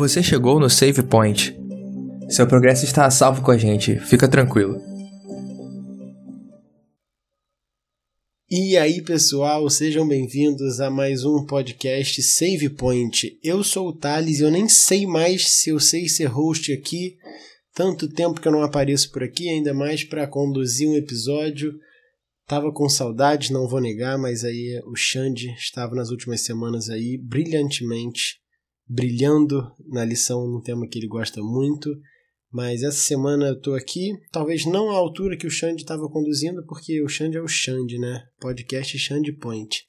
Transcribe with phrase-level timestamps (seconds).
[0.00, 1.54] Você chegou no Save Point.
[2.30, 4.80] Seu progresso está a salvo com a gente, fica tranquilo.
[8.50, 13.38] E aí, pessoal, sejam bem-vindos a mais um podcast Save Point.
[13.44, 17.18] Eu sou o Thales e eu nem sei mais se eu sei ser host aqui.
[17.74, 21.74] Tanto tempo que eu não apareço por aqui, ainda mais para conduzir um episódio.
[22.46, 27.18] Tava com saudades, não vou negar, mas aí o Xande estava nas últimas semanas aí
[27.18, 28.39] brilhantemente
[28.90, 31.88] brilhando na lição num tema que ele gosta muito.
[32.50, 36.66] Mas essa semana eu tô aqui, talvez não à altura que o Xande estava conduzindo,
[36.66, 38.24] porque o Xande é o Xande, né?
[38.40, 39.84] Podcast Xande Point.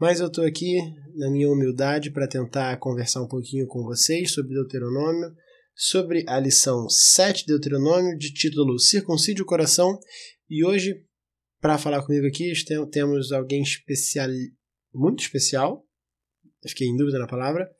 [0.00, 0.80] Mas eu tô aqui,
[1.14, 5.32] na minha humildade, para tentar conversar um pouquinho com vocês sobre Deuteronômio,
[5.76, 9.96] sobre a lição 7 de Deuteronômio, de título Circuncide o Coração.
[10.50, 11.04] E hoje,
[11.60, 12.52] para falar comigo aqui,
[12.90, 14.28] temos alguém especial,
[14.92, 15.86] muito especial,
[16.66, 17.70] fiquei em dúvida na palavra,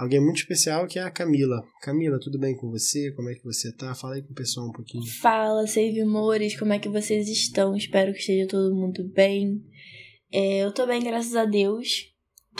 [0.00, 1.62] alguém muito especial que é a Camila.
[1.82, 3.12] Camila, tudo bem com você?
[3.12, 3.94] Como é que você tá?
[3.94, 5.04] Fala aí com o pessoal um pouquinho.
[5.20, 7.76] Fala, Save Mores, como é que vocês estão?
[7.76, 9.62] Espero que esteja todo mundo bem.
[10.32, 12.08] É, eu tô bem, graças a Deus.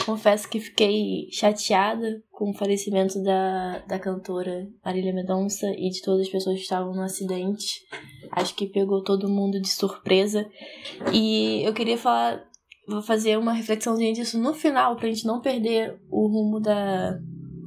[0.05, 6.27] Confesso que fiquei chateada com o falecimento da, da cantora Marília Mendonça e de todas
[6.27, 7.81] as pessoas que estavam no acidente.
[8.31, 10.47] Acho que pegou todo mundo de surpresa.
[11.11, 12.51] E eu queria falar
[12.87, 17.19] vou fazer uma reflexãozinha disso no final, pra gente não perder o rumo da.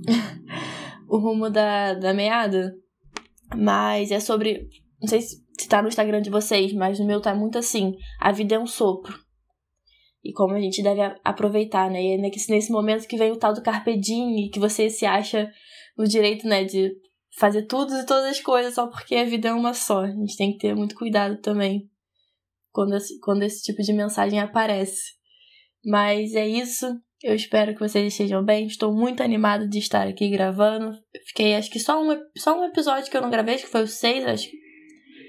[1.09, 2.75] o rumo da, da meada.
[3.55, 4.69] Mas é sobre.
[5.01, 7.95] Não sei se, tá no Instagram de vocês, mas no meu tá muito assim.
[8.21, 9.19] A vida é um sopro.
[10.23, 12.03] E como a gente deve aproveitar, né?
[12.03, 15.05] E é nesse momento que vem o tal do Carpe Diem, e que você se
[15.05, 15.51] acha
[15.97, 16.93] no direito, né, de
[17.37, 20.01] fazer tudo e todas as coisas só porque a vida é uma só.
[20.01, 21.89] A gente tem que ter muito cuidado também
[22.73, 25.13] quando esse, quando esse tipo de mensagem aparece.
[25.85, 26.87] Mas é isso.
[27.25, 28.67] Eu espero que vocês estejam bem.
[28.67, 30.95] Estou muito animado de estar aqui gravando.
[31.27, 33.85] Fiquei, acho que só um, só um episódio que eu não gravei, acho que foi
[33.85, 34.51] o 6, acho,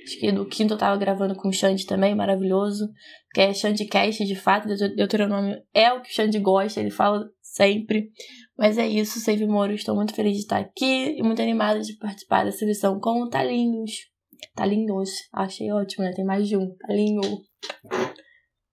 [0.03, 2.89] acho que do quinto eu tava gravando com o Xande também, maravilhoso.
[3.33, 7.29] Que é Xande Cast, de fato, Deuteronômio é o que o Xande gosta, ele fala
[7.41, 8.09] sempre.
[8.57, 11.95] Mas é isso, Save Moro, estou muito feliz de estar aqui e muito animada de
[11.95, 13.93] participar dessa lição com o Talinhos.
[14.53, 16.11] Talinhos, achei ótimo, né?
[16.11, 16.75] Tem mais de um.
[16.75, 17.21] Talinho.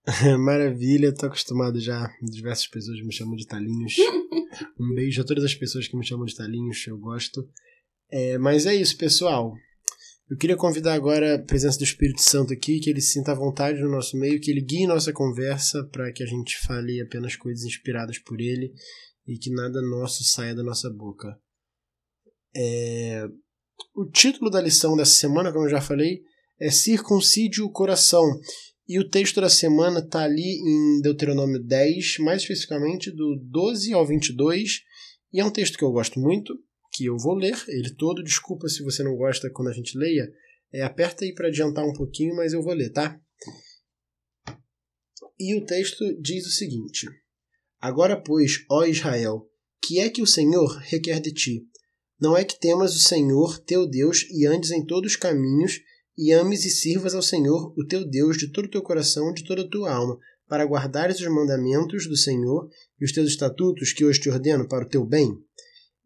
[0.38, 2.12] Maravilha, tô acostumado já.
[2.20, 3.94] Diversas pessoas me chamam de Talinhos.
[4.78, 7.48] um beijo a todas as pessoas que me chamam de Talinhos, eu gosto.
[8.10, 9.54] É, mas é isso, pessoal.
[10.28, 13.34] Eu queria convidar agora a presença do Espírito Santo aqui, que ele se sinta à
[13.34, 17.36] vontade no nosso meio, que ele guie nossa conversa para que a gente fale apenas
[17.36, 18.72] coisas inspiradas por ele
[19.26, 21.38] e que nada nosso saia da nossa boca.
[22.56, 23.28] É...
[23.94, 26.22] O título da lição dessa semana, como eu já falei,
[26.60, 28.24] é Circuncide o Coração.
[28.88, 34.06] E o texto da semana está ali em Deuteronômio 10, mais especificamente do 12 ao
[34.06, 34.80] 22.
[35.32, 36.54] E é um texto que eu gosto muito,
[36.92, 38.22] que eu vou ler ele todo.
[38.22, 40.30] Desculpa se você não gosta quando a gente leia.
[40.72, 43.20] É, aperta aí para adiantar um pouquinho, mas eu vou ler, tá?
[45.38, 47.06] E o texto diz o seguinte:
[47.80, 49.48] Agora, pois, ó Israel,
[49.84, 51.66] que é que o Senhor requer de ti?
[52.20, 55.80] Não é que temas o Senhor teu Deus e andes em todos os caminhos,
[56.16, 59.44] e ames e sirvas ao Senhor, o teu Deus, de todo o teu coração, de
[59.44, 60.18] toda a tua alma,
[60.48, 62.68] para guardares os mandamentos do Senhor
[63.00, 65.30] e os teus estatutos que hoje te ordeno para o teu bem?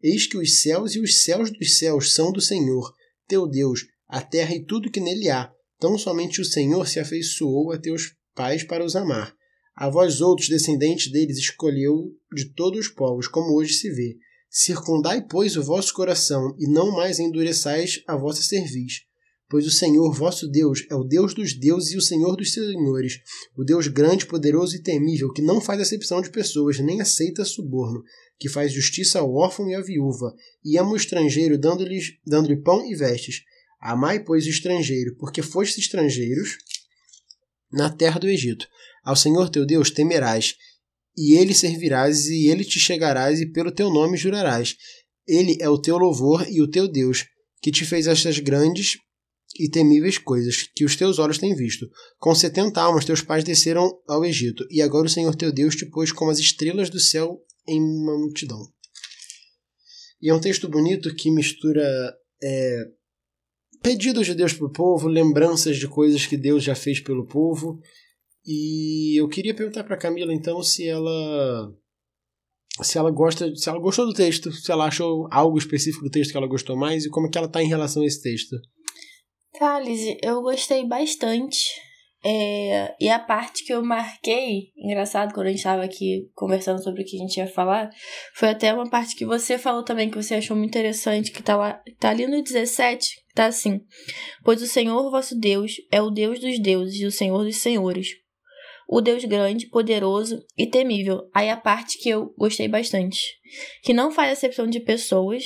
[0.01, 2.93] Eis que os céus e os céus dos céus são do Senhor,
[3.27, 5.51] teu Deus, a terra e tudo que nele há.
[5.79, 9.35] Tão somente o Senhor se afeiçoou a teus pais para os amar.
[9.75, 14.17] A vós outros, descendentes deles, escolheu de todos os povos, como hoje se vê
[14.49, 19.01] Circundai, pois, o vosso coração, e não mais endureçais a vossa cerviz.
[19.49, 23.19] Pois o Senhor vosso Deus é o Deus dos deuses e o Senhor dos senhores,
[23.55, 28.03] o Deus grande, poderoso e temível, que não faz acepção de pessoas, nem aceita suborno,
[28.37, 30.33] que faz justiça ao órfão e à viúva,
[30.65, 33.41] e ama o estrangeiro, dando-lhe dando pão e vestes.
[33.79, 36.57] Amai, pois, o estrangeiro, porque fostes estrangeiros
[37.71, 38.67] na terra do Egito.
[39.03, 40.55] Ao Senhor teu Deus temerás,
[41.15, 44.75] e ele servirás, e ele te chegarás, e pelo teu nome jurarás.
[45.25, 47.25] Ele é o teu louvor e o teu Deus,
[47.61, 48.97] que te fez estas grandes
[49.55, 51.89] e temíveis coisas que os teus olhos têm visto.
[52.19, 55.85] Com setenta almas teus pais desceram ao Egito, e agora o Senhor teu Deus te
[55.85, 58.59] pôs como as estrelas do céu em uma multidão.
[60.21, 61.83] E é um texto bonito que mistura
[62.41, 62.85] é,
[63.81, 67.79] pedidos de Deus para o povo, lembranças de coisas que Deus já fez pelo povo,
[68.45, 71.69] e eu queria perguntar para Camila então se ela
[72.81, 76.31] se ela gosta, se ela gostou do texto, se ela achou algo específico do texto
[76.31, 78.55] que ela gostou mais e como é que ela tá em relação a esse texto.
[79.53, 81.59] Thales, eu gostei bastante.
[82.25, 87.01] É, e a parte que eu marquei, engraçado, quando a gente estava aqui conversando sobre
[87.01, 87.89] o que a gente ia falar,
[88.33, 91.55] foi até uma parte que você falou também, que você achou muito interessante, que tá,
[91.55, 93.79] lá, tá ali no 17, tá assim.
[94.43, 98.09] Pois o Senhor vosso Deus é o Deus dos deuses e o Senhor dos senhores.
[98.89, 101.29] O Deus grande, poderoso e temível.
[101.33, 103.19] Aí a parte que eu gostei bastante.
[103.83, 105.43] Que não faz acepção de pessoas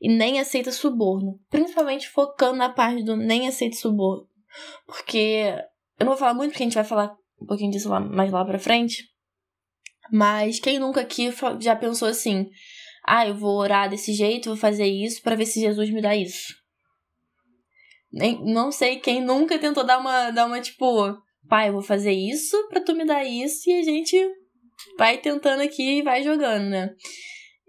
[0.00, 1.38] e nem aceita suborno.
[1.50, 4.26] Principalmente focando na parte do nem aceita suborno.
[4.86, 5.54] Porque
[5.98, 8.30] eu não vou falar muito, porque a gente vai falar um pouquinho disso lá, mais
[8.30, 9.04] lá pra frente.
[10.10, 11.30] Mas quem nunca aqui
[11.60, 12.48] já pensou assim:
[13.04, 16.14] ah, eu vou orar desse jeito, vou fazer isso para ver se Jesus me dá
[16.14, 16.54] isso.
[18.12, 21.16] Nem, não sei quem nunca tentou dar uma, dar uma tipo,
[21.48, 24.16] pai, eu vou fazer isso pra tu me dar isso, e a gente
[24.98, 26.94] vai tentando aqui e vai jogando, né?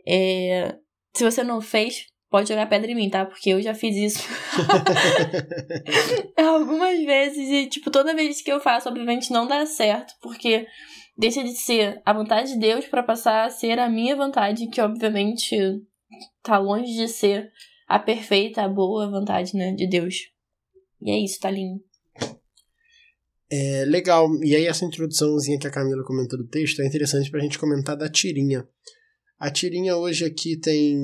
[0.06, 0.76] É,
[1.16, 3.26] se você não fez, pode jogar pedra em mim, tá?
[3.26, 4.24] Porque eu já fiz isso
[6.38, 10.68] algumas vezes e, tipo, toda vez que eu faço, obviamente não dá certo, porque
[11.18, 14.82] deixa de ser a vontade de Deus para passar a ser a minha vontade, que
[14.82, 15.58] obviamente
[16.42, 17.52] tá longe de ser
[17.88, 20.16] a perfeita, a boa vontade, né, de Deus.
[21.02, 21.82] E é isso, tá lindo.
[23.52, 24.28] É legal.
[24.44, 27.96] E aí essa introduçãozinha que a Camila comentou do texto é interessante pra gente comentar
[27.96, 28.68] da tirinha.
[29.44, 30.98] A tirinha hoje aqui tem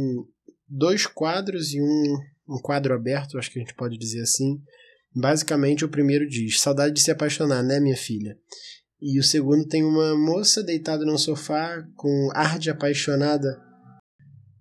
[0.65, 4.61] dois quadros e um, um quadro aberto, acho que a gente pode dizer assim.
[5.13, 8.37] Basicamente, o primeiro diz: Saudade de se apaixonar, né, minha filha?
[9.01, 13.61] E o segundo tem uma moça deitada no sofá com ar de apaixonada.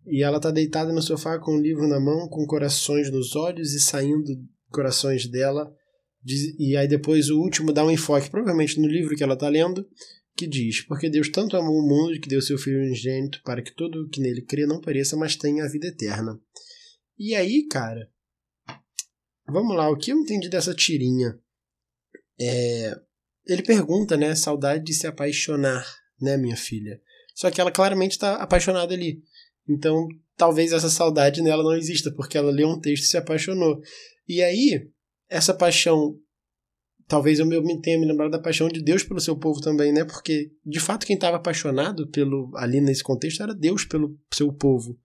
[0.08, 3.74] E ela está deitada no sofá com um livro na mão, com corações nos olhos
[3.74, 4.24] e saindo
[4.72, 5.72] corações dela.
[6.58, 9.86] E aí depois o último dá um enfoque, provavelmente no livro que ela está lendo,
[10.38, 13.74] que diz: Porque Deus tanto amou o mundo que deu seu Filho unigênito para que
[13.74, 16.40] todo o que nele crê não pereça, mas tenha a vida eterna.
[17.18, 18.08] E aí, cara,
[19.46, 21.36] vamos lá, o que eu entendi dessa tirinha?
[22.40, 22.94] É,
[23.44, 25.84] ele pergunta, né, saudade de se apaixonar,
[26.20, 27.00] né, minha filha?
[27.34, 29.20] Só que ela claramente está apaixonada ali.
[29.68, 30.06] Então,
[30.36, 33.80] talvez essa saudade nela não exista, porque ela leu um texto e se apaixonou.
[34.28, 34.88] E aí,
[35.28, 36.16] essa paixão
[37.08, 40.04] talvez eu me tenha me lembrado da paixão de Deus pelo seu povo também, né?
[40.04, 44.96] Porque, de fato, quem estava apaixonado pelo ali nesse contexto era Deus pelo seu povo.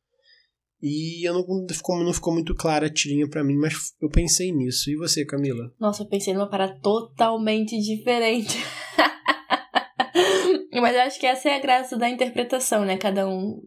[0.81, 4.51] E eu não, ficou, não ficou muito clara a tirinha para mim, mas eu pensei
[4.51, 4.91] nisso.
[4.91, 5.71] E você, Camila?
[5.79, 8.57] Nossa, eu pensei numa parada totalmente diferente.
[10.73, 12.97] mas eu acho que essa é a graça da interpretação, né?
[12.97, 13.61] Cada um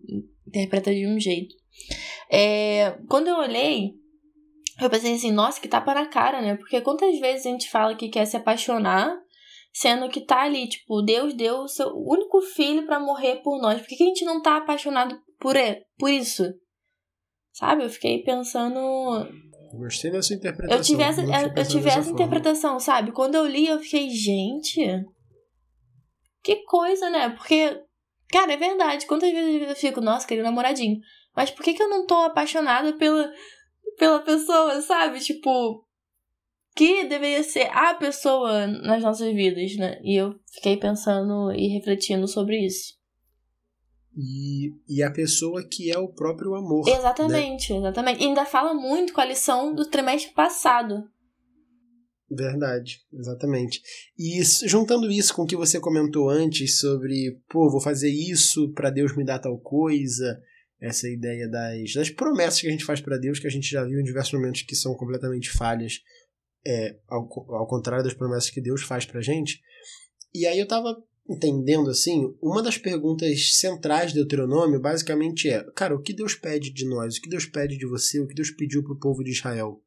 [0.47, 1.55] interpreta de um jeito.
[2.31, 3.95] É, quando eu olhei,
[4.81, 6.57] eu pensei assim, nossa, que tapa na cara, né?
[6.57, 9.17] Porque quantas vezes a gente fala que quer se apaixonar,
[9.73, 13.81] sendo que tá ali, tipo, Deus deu o seu único filho para morrer por nós.
[13.81, 15.55] Por que, que a gente não tá apaixonado por,
[15.99, 16.45] por isso?
[17.53, 17.85] Sabe?
[17.85, 18.79] Eu fiquei pensando.
[19.73, 20.77] Gostei dessa interpretação.
[20.77, 23.13] Eu tive essa, eu tive essa interpretação, sabe?
[23.13, 24.81] Quando eu li, eu fiquei, gente.
[26.43, 27.31] Que coisa, né?
[27.31, 27.83] Porque,
[28.31, 29.07] cara, é verdade.
[29.07, 31.01] Quantas vezes eu fico, nossa, queria um namoradinho.
[31.35, 33.31] Mas por que, que eu não tô apaixonada pela,
[33.99, 35.21] pela pessoa, sabe?
[35.21, 35.85] Tipo,
[36.75, 39.99] que deveria ser a pessoa nas nossas vidas, né?
[40.03, 42.95] E eu fiquei pensando e refletindo sobre isso.
[44.17, 46.89] E, e a pessoa que é o próprio amor.
[46.89, 47.79] Exatamente, né?
[47.81, 48.23] exatamente.
[48.23, 51.05] E ainda fala muito com a lição do trimestre passado.
[52.29, 53.81] Verdade, exatamente.
[54.19, 58.73] E isso, juntando isso com o que você comentou antes sobre, pô, vou fazer isso
[58.73, 60.41] para Deus me dar tal coisa,
[60.81, 63.85] essa ideia das, das promessas que a gente faz para Deus, que a gente já
[63.85, 66.01] viu em diversos momentos que são completamente falhas,
[66.67, 67.23] é, ao,
[67.55, 69.61] ao contrário das promessas que Deus faz pra gente.
[70.35, 70.97] E aí eu tava
[71.29, 76.73] entendendo assim, uma das perguntas centrais do Deuteronômio basicamente é: cara, o que Deus pede
[76.73, 77.17] de nós?
[77.17, 78.21] O que Deus pede de você?
[78.21, 79.83] O que Deus pediu pro povo de Israel?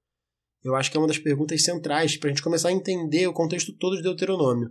[0.63, 3.33] Eu acho que é uma das perguntas centrais para a gente começar a entender o
[3.33, 4.69] contexto todo de Deuteronômio.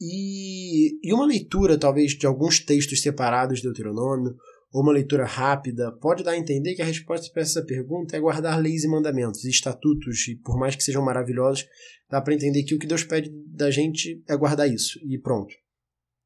[0.00, 4.34] E, e uma leitura, talvez, de alguns textos separados de Deuteronômio,
[4.72, 8.20] ou uma leitura rápida, pode dar a entender que a resposta para essa pergunta é
[8.20, 11.66] guardar leis e mandamentos, e estatutos, e por mais que sejam maravilhosos,
[12.08, 15.54] dá para entender que o que Deus pede da gente é guardar isso, e pronto.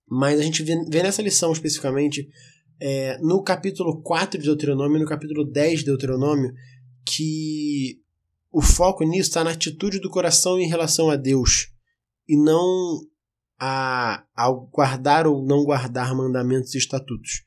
[0.09, 2.29] Mas a gente vê, nessa lição especificamente,
[2.79, 6.55] é, no capítulo 4 de Deuteronômio e no capítulo 10 de Deuteronômio,
[7.05, 8.01] que
[8.53, 11.73] o foco nisso está na atitude do coração em relação a Deus,
[12.29, 13.01] e não
[13.59, 17.46] a, ao guardar ou não guardar mandamentos e estatutos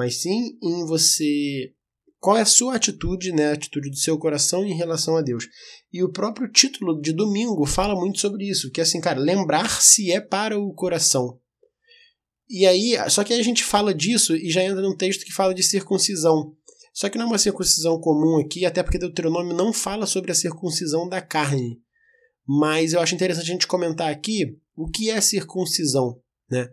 [0.00, 1.74] mas sim em você
[2.18, 5.46] qual é a sua atitude, né, a atitude do seu coração em relação a Deus.
[5.92, 10.10] E o próprio título de domingo fala muito sobre isso, que é assim, cara, lembrar-se
[10.10, 11.38] é para o coração.
[12.48, 15.32] E aí, só que aí a gente fala disso e já entra num texto que
[15.34, 16.54] fala de circuncisão.
[16.94, 20.34] Só que não é uma circuncisão comum aqui, até porque Deuteronômio não fala sobre a
[20.34, 21.78] circuncisão da carne,
[22.46, 26.18] mas eu acho interessante a gente comentar aqui o que é circuncisão,
[26.50, 26.70] né?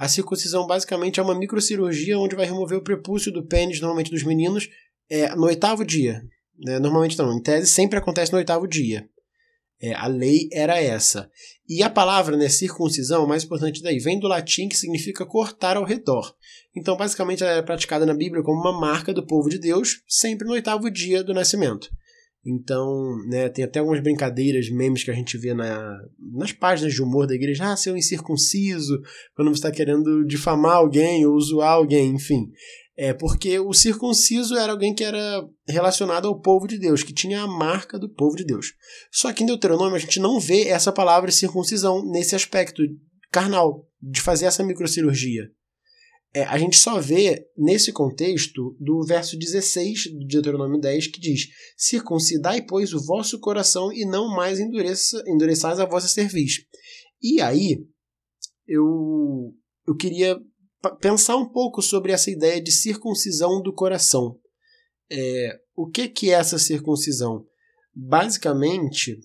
[0.00, 4.22] A circuncisão basicamente é uma microcirurgia onde vai remover o prepúcio do pênis, normalmente dos
[4.22, 4.66] meninos,
[5.10, 6.22] é, no oitavo dia.
[6.58, 6.78] Né?
[6.78, 9.06] Normalmente não, em tese sempre acontece no oitavo dia.
[9.78, 11.30] É, a lei era essa.
[11.68, 15.84] E a palavra né, circuncisão, mais importante daí, vem do latim que significa cortar ao
[15.84, 16.34] redor.
[16.74, 20.46] Então, basicamente, ela é praticada na Bíblia como uma marca do povo de Deus, sempre
[20.46, 21.90] no oitavo dia do nascimento.
[22.44, 27.02] Então, né, tem até algumas brincadeiras, memes que a gente vê na, nas páginas de
[27.02, 27.70] humor da igreja.
[27.70, 28.98] Ah, seu incircunciso,
[29.34, 32.50] quando você está querendo difamar alguém ou zoar alguém, enfim.
[32.96, 37.42] É porque o circunciso era alguém que era relacionado ao povo de Deus, que tinha
[37.42, 38.74] a marca do povo de Deus.
[39.10, 42.82] Só que em Deuteronômio a gente não vê essa palavra circuncisão nesse aspecto
[43.30, 45.50] carnal, de fazer essa microcirurgia
[46.32, 51.48] é, a gente só vê nesse contexto do verso 16 de Deuteronômio 10 que diz:
[51.76, 56.64] Circuncidai, pois, o vosso coração e não mais endureça, endureçais a vossa cerviz.
[57.20, 57.84] E aí,
[58.66, 59.52] eu,
[59.86, 60.38] eu queria
[61.00, 64.38] pensar um pouco sobre essa ideia de circuncisão do coração.
[65.10, 67.44] É, o que, que é essa circuncisão?
[67.92, 69.18] Basicamente,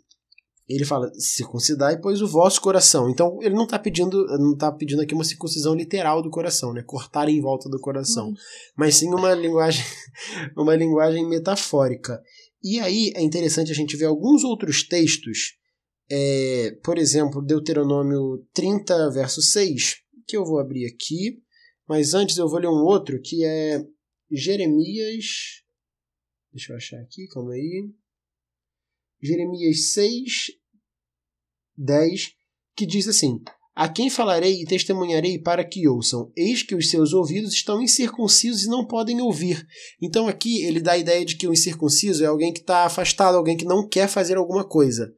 [0.67, 3.09] ele fala circuncidai pois o vosso coração.
[3.09, 6.83] Então ele não está pedindo, não tá pedindo aqui uma circuncisão literal do coração, né?
[6.83, 8.35] Cortar em volta do coração, uhum.
[8.75, 9.83] mas sim uma linguagem,
[10.57, 12.21] uma linguagem metafórica.
[12.63, 15.55] E aí é interessante a gente ver alguns outros textos,
[16.09, 21.43] é, por exemplo, Deuteronômio 30, verso 6, que eu vou abrir aqui,
[21.87, 23.83] mas antes eu vou ler um outro que é
[24.31, 25.63] Jeremias.
[26.51, 27.87] Deixa eu achar aqui, calma aí.
[29.25, 30.51] Jeremias 6,
[31.77, 32.31] 10,
[32.75, 33.41] que diz assim:
[33.75, 36.31] A quem falarei e testemunharei para que ouçam?
[36.35, 39.65] Eis que os seus ouvidos estão incircuncisos e não podem ouvir.
[40.01, 43.35] Então aqui ele dá a ideia de que o incircunciso é alguém que está afastado,
[43.35, 45.13] alguém que não quer fazer alguma coisa.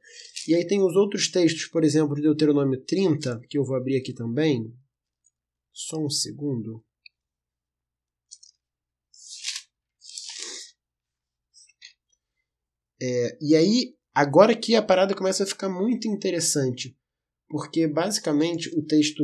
[0.47, 3.97] E aí tem os outros textos, por exemplo, de Deuteronômio 30, que eu vou abrir
[3.97, 4.73] aqui também.
[5.73, 6.83] Só um segundo.
[13.01, 16.97] É, e aí, agora que a parada começa a ficar muito interessante,
[17.47, 19.23] porque basicamente o texto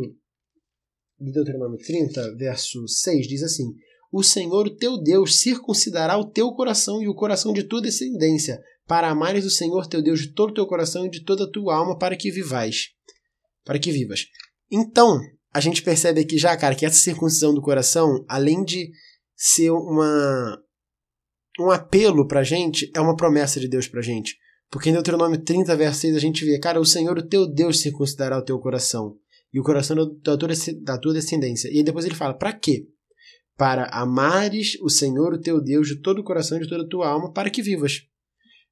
[1.19, 3.73] de Deuteronômio 30, verso 6, diz assim:
[4.11, 9.09] O Senhor, teu Deus, circuncidará o teu coração e o coração de tua descendência, para
[9.09, 11.75] amares o Senhor teu Deus de todo o teu coração e de toda a tua
[11.75, 12.89] alma, para que vivais.
[13.65, 14.27] Para que vivas.
[14.71, 15.19] Então,
[15.51, 18.91] a gente percebe aqui já, cara, que essa circuncisão do coração, além de
[19.35, 20.61] ser uma,
[21.59, 24.37] um apelo pra gente, é uma promessa de Deus pra gente.
[24.73, 27.79] Porque em Deuteronômio 30, verso 6, a gente vê, cara, o Senhor, o teu Deus,
[27.79, 29.15] circuncidará o teu coração
[29.53, 30.47] e o coração da tua,
[30.81, 31.69] da tua descendência.
[31.71, 32.87] E depois ele fala, para quê?
[33.55, 36.87] Para amares o Senhor, o teu Deus, de todo o coração e de toda a
[36.87, 38.01] tua alma, para que vivas.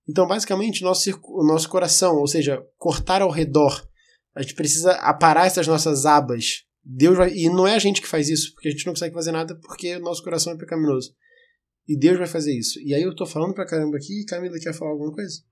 [0.10, 3.88] Então, basicamente, nosso, o nosso coração, ou seja, cortar ao redor,
[4.34, 6.64] a gente precisa aparar essas nossas abas.
[6.84, 9.14] Deus vai, e não é a gente que faz isso, porque a gente não consegue
[9.14, 11.14] fazer nada porque o nosso coração é pecaminoso.
[11.88, 12.80] E Deus vai fazer isso.
[12.80, 15.44] E aí eu tô falando pra caramba aqui e Camila quer falar alguma coisa?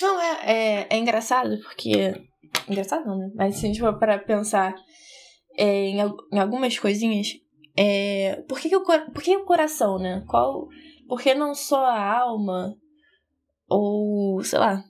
[0.00, 2.12] Não, é, é, é engraçado porque.
[2.68, 3.30] Engraçado não, né?
[3.34, 4.74] Mas se a gente for para pensar
[5.56, 5.98] é, em,
[6.32, 7.28] em algumas coisinhas,
[7.76, 10.24] é, por, que, que, o, por que o coração, né?
[10.28, 10.68] Qual,
[11.08, 12.76] por que não só a alma
[13.68, 14.82] ou, sei lá,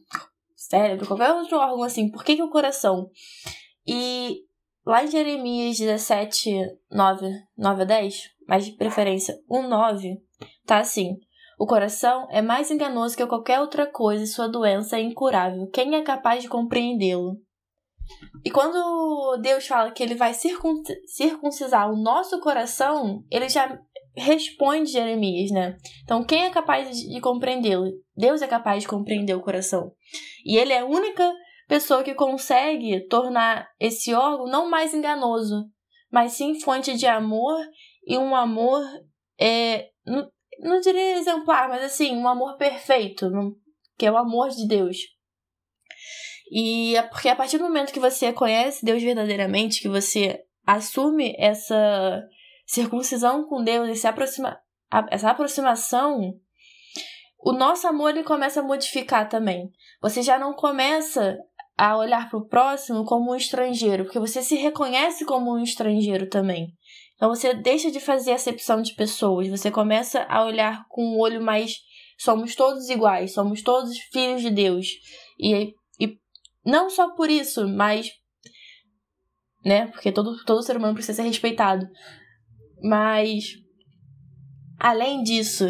[0.55, 2.11] cérebro, qualquer outro órgão assim?
[2.11, 3.11] Por que, que o coração?
[3.87, 4.45] E
[4.87, 6.51] lá em Jeremias 17,
[6.91, 10.17] 9, 9 a 10, mas de preferência 1, 9,
[10.67, 11.19] tá assim.
[11.61, 15.69] O coração é mais enganoso que qualquer outra coisa e sua doença é incurável.
[15.69, 17.37] Quem é capaz de compreendê-lo?
[18.43, 23.79] E quando Deus fala que ele vai circuncisar o nosso coração, ele já
[24.17, 25.77] responde Jeremias, né?
[26.03, 27.91] Então, quem é capaz de compreendê-lo?
[28.17, 29.93] Deus é capaz de compreender o coração.
[30.47, 31.31] E ele é a única
[31.69, 35.67] pessoa que consegue tornar esse órgão não mais enganoso,
[36.11, 37.61] mas sim fonte de amor
[38.07, 38.83] e um amor
[39.39, 39.91] é,
[40.61, 43.31] não diria exemplar, mas assim, um amor perfeito,
[43.99, 44.97] que é o amor de Deus.
[46.51, 51.35] E é porque a partir do momento que você conhece Deus verdadeiramente, que você assume
[51.39, 52.23] essa
[52.67, 54.61] circuncisão com Deus, esse aproxima,
[55.11, 56.35] essa aproximação,
[57.39, 59.71] o nosso amor ele começa a modificar também.
[60.03, 61.39] Você já não começa
[61.77, 66.29] a olhar para o próximo como um estrangeiro, porque você se reconhece como um estrangeiro
[66.29, 66.75] também.
[67.21, 71.43] Então você deixa de fazer acepção de pessoas, você começa a olhar com um olho
[71.43, 71.75] mais.
[72.19, 74.87] Somos todos iguais, somos todos filhos de Deus.
[75.39, 76.17] E, e
[76.65, 78.11] não só por isso, mas.
[79.63, 79.89] Né?
[79.89, 81.87] Porque todo, todo ser humano precisa ser respeitado.
[82.83, 83.53] Mas.
[84.79, 85.67] Além disso,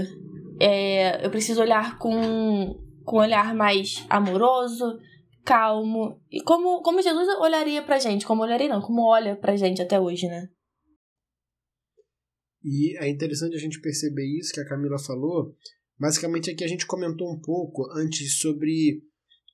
[0.60, 5.00] é, eu preciso olhar com, com um olhar mais amoroso,
[5.44, 6.20] calmo.
[6.30, 9.98] E como, como Jesus olharia pra gente, como olharia não, como olha pra gente até
[9.98, 10.46] hoje, né?
[12.62, 15.54] E é interessante a gente perceber isso que a Camila falou.
[15.98, 19.02] Basicamente aqui a gente comentou um pouco antes sobre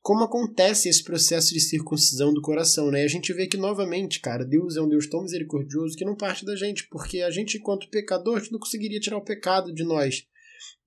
[0.06, 3.02] como acontece esse processo de circuncisão do coração, né?
[3.02, 6.14] E a gente vê que novamente, cara, Deus é um Deus tão misericordioso que não
[6.14, 10.24] parte da gente, porque a gente, enquanto pecador, não conseguiria tirar o pecado de nós.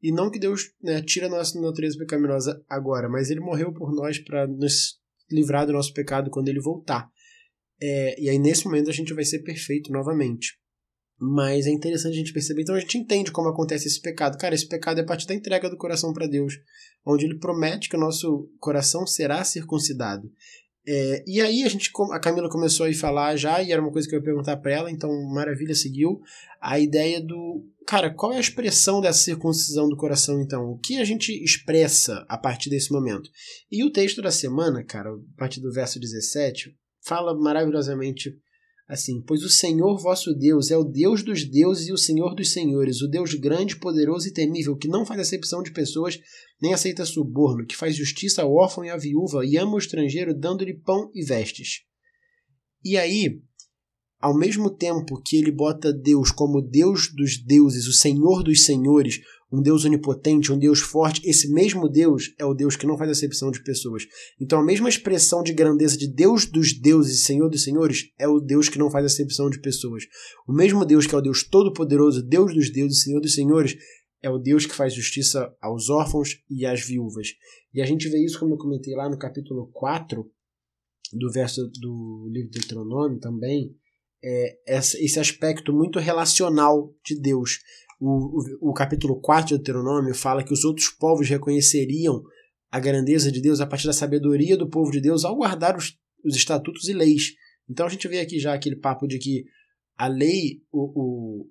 [0.02, 3.94] E não que Deus né, tira a nossa natureza pecaminosa agora, mas ele morreu por
[3.94, 4.98] nós para nos
[5.30, 7.10] livrar do nosso pecado quando ele voltar.
[7.82, 10.58] É, e aí, nesse momento, a gente vai ser perfeito novamente.
[11.20, 14.38] Mas é interessante a gente perceber, então a gente entende como acontece esse pecado.
[14.38, 16.54] Cara, esse pecado é a partir da entrega do coração para Deus,
[17.06, 20.32] onde ele promete que o nosso coração será circuncidado.
[20.88, 24.08] É, e aí a gente, a Camila começou a falar já, e era uma coisa
[24.08, 26.22] que eu ia perguntar para ela, então maravilha seguiu
[26.62, 30.72] a ideia do, cara, qual é a expressão dessa circuncisão do coração então?
[30.72, 33.30] O que a gente expressa a partir desse momento?
[33.72, 38.36] E o texto da semana, cara, a partir do verso 17, fala maravilhosamente
[38.90, 42.52] assim: Pois o Senhor vosso Deus é o Deus dos deuses e o Senhor dos
[42.52, 46.20] senhores, o Deus grande, poderoso e temível, que não faz acepção de pessoas,
[46.60, 50.34] nem aceita suborno, que faz justiça ao órfão e à viúva, e ama o estrangeiro,
[50.34, 51.84] dando-lhe pão e vestes.
[52.84, 53.40] E aí,
[54.20, 59.22] ao mesmo tempo que ele bota Deus como Deus dos deuses, o Senhor dos senhores,
[59.52, 63.10] um Deus onipotente, um Deus forte, esse mesmo Deus é o Deus que não faz
[63.10, 64.04] acepção de pessoas.
[64.40, 68.40] Então a mesma expressão de grandeza de Deus dos deuses Senhor dos senhores é o
[68.40, 70.04] Deus que não faz acepção de pessoas.
[70.48, 73.76] O mesmo Deus que é o Deus todo-poderoso, Deus dos deuses Senhor dos senhores,
[74.22, 77.30] é o Deus que faz justiça aos órfãos e às viúvas.
[77.74, 80.30] E a gente vê isso, como eu comentei lá no capítulo 4
[81.14, 83.76] do verso do livro de Deuteronômio também,
[84.24, 87.60] é, esse aspecto muito relacional de Deus.
[88.00, 92.24] O, o, o capítulo 4 de Deuteronômio fala que os outros povos reconheceriam
[92.72, 95.98] a grandeza de Deus a partir da sabedoria do povo de Deus ao guardar os,
[96.24, 97.34] os estatutos e leis.
[97.70, 99.46] Então a gente vê aqui já aquele papo de que
[99.98, 101.50] a lei, o, o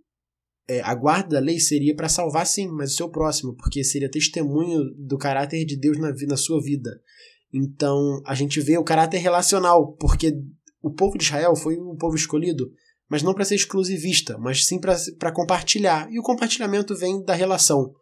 [0.68, 4.10] é, a guarda da lei seria para salvar sim, mas o seu próximo, porque seria
[4.10, 7.00] testemunho do caráter de Deus na, na sua vida.
[7.52, 10.38] Então a gente vê o caráter relacional, porque
[10.82, 12.70] o povo de Israel foi um povo escolhido
[13.08, 16.08] mas não para ser exclusivista, mas sim para compartilhar.
[16.10, 17.92] E o compartilhamento vem da relação.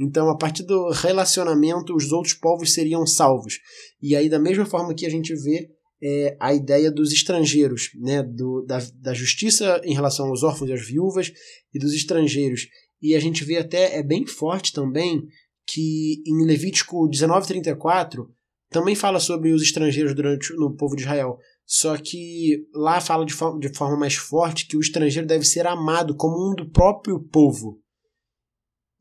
[0.00, 3.58] Então, a partir do relacionamento, os outros povos seriam salvos.
[4.00, 5.68] E aí, da mesma forma que a gente vê
[6.02, 10.72] é, a ideia dos estrangeiros, né, do, da, da justiça em relação aos órfãos e
[10.72, 11.32] às viúvas
[11.74, 12.68] e dos estrangeiros.
[13.02, 15.22] E a gente vê até, é bem forte também,
[15.66, 18.26] que em Levítico 19:34
[18.70, 21.38] também fala sobre os estrangeiros durante no povo de Israel.
[21.70, 25.66] Só que lá fala de, forma, de forma mais forte que o estrangeiro deve ser
[25.66, 27.78] amado como um do próprio povo.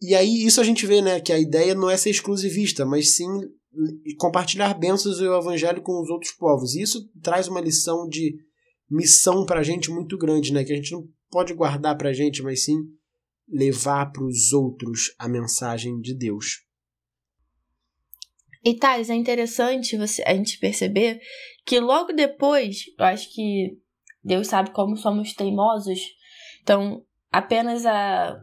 [0.01, 3.15] E aí isso a gente vê, né, que a ideia não é ser exclusivista, mas
[3.15, 3.29] sim
[4.17, 6.75] compartilhar bênçãos e o evangelho com os outros povos.
[6.75, 8.35] E isso traz uma lição de
[8.91, 12.13] missão para a gente muito grande, né, que a gente não pode guardar para a
[12.13, 12.79] gente, mas sim
[13.47, 16.66] levar para os outros a mensagem de Deus.
[18.67, 21.21] E Thais, é interessante você, a gente perceber
[21.65, 23.77] que logo depois, eu acho que
[24.21, 26.01] Deus sabe como somos teimosos,
[26.61, 27.01] então
[27.31, 28.37] apenas a,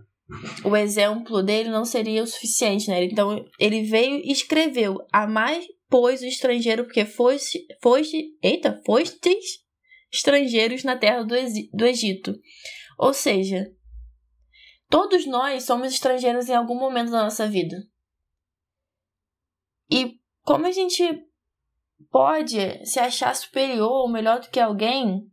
[0.64, 3.04] o exemplo dele não seria o suficiente, né?
[3.04, 9.62] Então ele veio e escreveu: A mais pois o estrangeiro, porque foste, foste, eita, fostes
[10.10, 11.34] estrangeiros na terra do,
[11.74, 12.34] do Egito.
[12.98, 13.70] Ou seja,
[14.88, 17.76] todos nós somos estrangeiros em algum momento da nossa vida.
[19.94, 21.24] E como a gente
[22.10, 25.30] pode se achar superior ou melhor do que alguém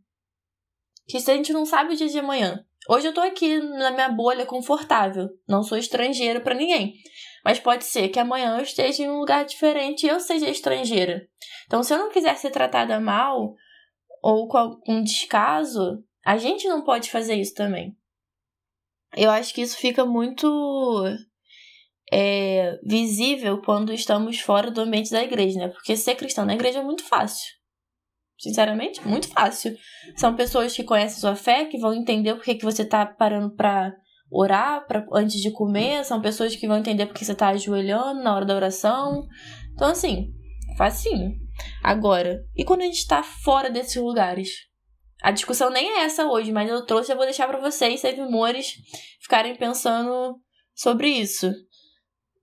[1.04, 2.64] que se a gente não sabe o dia de amanhã.
[2.88, 6.94] Hoje eu tô aqui na minha bolha confortável, não sou estrangeira para ninguém.
[7.44, 11.28] Mas pode ser que amanhã eu esteja em um lugar diferente e eu seja estrangeira.
[11.66, 13.54] Então, se eu não quiser ser tratada mal
[14.22, 17.96] ou com um descaso, a gente não pode fazer isso também.
[19.16, 20.46] Eu acho que isso fica muito
[22.14, 25.68] é, visível quando estamos fora do ambiente da igreja, né?
[25.68, 27.50] Porque ser cristão na igreja é muito fácil.
[28.38, 29.74] Sinceramente, muito fácil.
[30.16, 33.94] São pessoas que conhecem sua fé, que vão entender porque que você está parando para
[34.30, 36.04] orar pra, antes de comer.
[36.04, 39.26] São pessoas que vão entender porque você está ajoelhando na hora da oração.
[39.72, 40.28] Então, assim,
[40.76, 41.32] facinho.
[41.82, 44.50] Agora, e quando a gente está fora desses lugares?
[45.22, 48.74] A discussão nem é essa hoje, mas eu trouxe, eu vou deixar para vocês, seguidores,
[49.20, 50.36] ficarem pensando
[50.74, 51.50] sobre isso.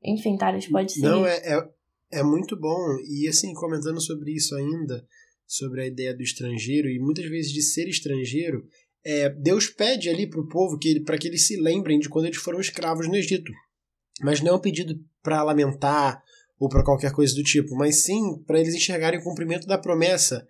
[0.03, 1.01] Enfim, Thales, pode ser.
[1.01, 1.69] Não, é, é,
[2.11, 2.97] é muito bom.
[3.07, 5.05] E assim, comentando sobre isso ainda,
[5.45, 8.65] sobre a ideia do estrangeiro, e muitas vezes de ser estrangeiro,
[9.03, 12.25] é, Deus pede ali para o povo que para que eles se lembrem de quando
[12.25, 13.51] eles foram escravos no Egito.
[14.21, 16.21] Mas não é um pedido para lamentar
[16.59, 20.45] ou para qualquer coisa do tipo, mas sim para eles enxergarem o cumprimento da promessa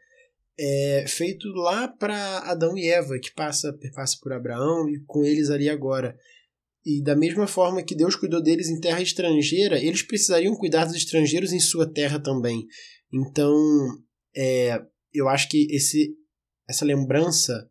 [0.60, 5.50] é, feito lá para Adão e Eva, que passa, passa por Abraão e com eles
[5.50, 6.18] ali agora.
[6.86, 10.96] E da mesma forma que Deus cuidou deles em terra estrangeira, eles precisariam cuidar dos
[10.96, 12.66] estrangeiros em sua terra também.
[13.14, 13.54] Então,
[14.36, 14.82] é,
[15.14, 16.16] eu acho que esse,
[16.68, 17.70] essa lembrança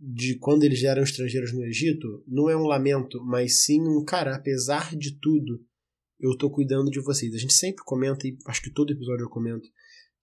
[0.00, 4.36] de quando eles eram estrangeiros no Egito não é um lamento, mas sim um cara,
[4.36, 5.60] apesar de tudo,
[6.20, 7.34] eu estou cuidando de vocês.
[7.34, 9.68] A gente sempre comenta, e acho que todo episódio eu comento,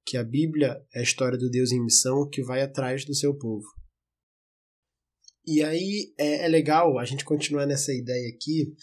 [0.06, 3.34] que a Bíblia é a história do Deus em missão que vai atrás do seu
[3.34, 3.66] povo.
[5.48, 8.74] E aí é, é legal a gente continuar nessa ideia aqui,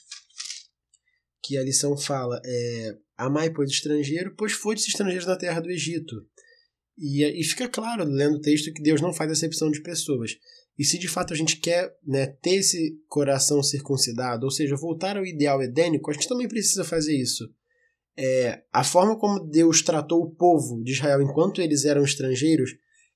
[1.43, 6.15] que a lição fala: é, Amai, pois, estrangeiro, pois foste estrangeiros na terra do Egito.
[6.97, 10.33] E, e fica claro, lendo o texto, que Deus não faz acepção de pessoas.
[10.79, 15.17] E se de fato a gente quer né, ter esse coração circuncidado, ou seja, voltar
[15.17, 17.45] ao ideal edênico, a gente também precisa fazer isso
[18.17, 22.71] é, a forma como Deus tratou o povo de Israel enquanto eles eram estrangeiros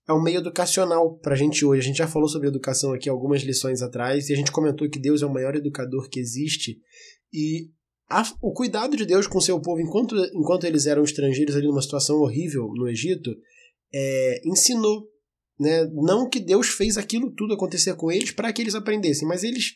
[0.09, 1.81] é um meio educacional para a gente hoje.
[1.81, 4.99] A gente já falou sobre educação aqui algumas lições atrás e a gente comentou que
[4.99, 6.79] Deus é o maior educador que existe
[7.33, 7.71] e
[8.09, 11.83] a, o cuidado de Deus com seu povo enquanto, enquanto eles eram estrangeiros ali numa
[11.83, 13.35] situação horrível no Egito
[13.93, 15.09] é, ensinou
[15.59, 15.87] né?
[15.95, 19.75] Não que Deus fez aquilo tudo acontecer com eles para que eles aprendessem, mas eles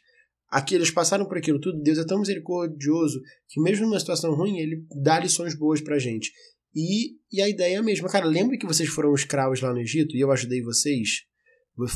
[0.51, 4.59] Aqui eles passaram por aquilo tudo, Deus é tão misericordioso que mesmo numa situação ruim,
[4.59, 6.33] ele dá lições boas pra gente.
[6.74, 8.09] E, e a ideia é a mesma.
[8.09, 11.24] Cara, lembra que vocês foram escravos lá no Egito e eu ajudei vocês?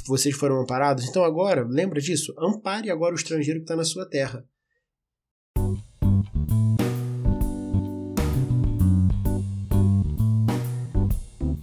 [0.06, 1.08] Vocês foram amparados?
[1.08, 2.34] Então agora, lembra disso?
[2.38, 4.44] Ampare agora o estrangeiro que está na sua terra.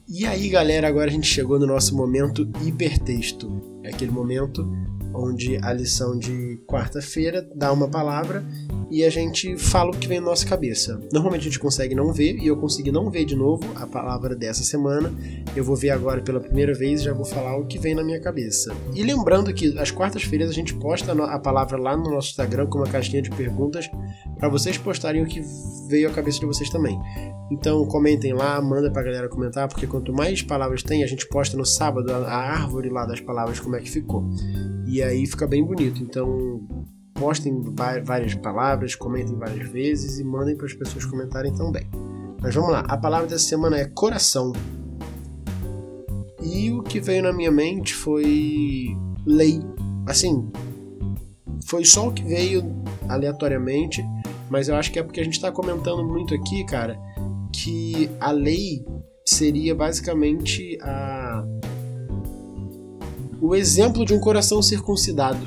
[0.08, 3.50] E aí, galera, agora a gente chegou no nosso momento hipertexto.
[3.84, 4.70] É aquele momento
[5.14, 8.44] onde a lição de quarta-feira dá uma palavra
[8.90, 11.00] e a gente fala o que vem na nossa cabeça.
[11.12, 14.36] Normalmente a gente consegue não ver e eu consegui não ver de novo a palavra
[14.36, 15.12] dessa semana.
[15.56, 18.04] Eu vou ver agora pela primeira vez e já vou falar o que vem na
[18.04, 18.76] minha cabeça.
[18.94, 22.80] E lembrando que às quartas-feiras a gente posta a palavra lá no nosso Instagram com
[22.80, 23.90] uma caixinha de perguntas
[24.38, 25.42] para vocês postarem o que
[25.88, 27.00] veio à cabeça de vocês também.
[27.52, 31.58] Então comentem lá, manda pra galera comentar, porque quanto mais palavras tem, a gente posta
[31.58, 34.26] no sábado a árvore lá das palavras como é que ficou.
[35.02, 36.04] E aí fica bem bonito.
[36.04, 36.62] Então
[37.16, 37.60] postem
[38.04, 41.88] várias palavras, comentem várias vezes e mandem para as pessoas comentarem também.
[42.40, 44.54] Mas vamos lá, a palavra dessa semana é coração.
[46.40, 49.60] E o que veio na minha mente foi lei.
[50.06, 50.52] Assim,
[51.66, 52.64] foi só o que veio
[53.10, 54.04] aleatoriamente,
[54.52, 57.00] mas eu acho que é porque a gente está comentando muito aqui, cara,
[57.52, 58.86] que a lei
[59.26, 61.44] seria basicamente a
[63.42, 65.40] o exemplo de um coração circuncidado.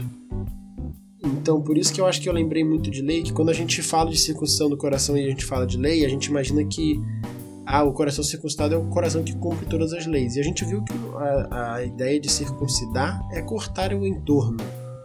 [1.23, 3.55] Então, por isso que eu acho que eu lembrei muito de lei, que quando a
[3.55, 6.65] gente fala de circuncisão do coração e a gente fala de lei, a gente imagina
[6.65, 7.01] que
[7.65, 10.35] ah, o coração circuncidado é o coração que cumpre todas as leis.
[10.35, 10.93] E a gente viu que
[11.51, 14.59] a, a ideia de circuncidar é cortar o entorno.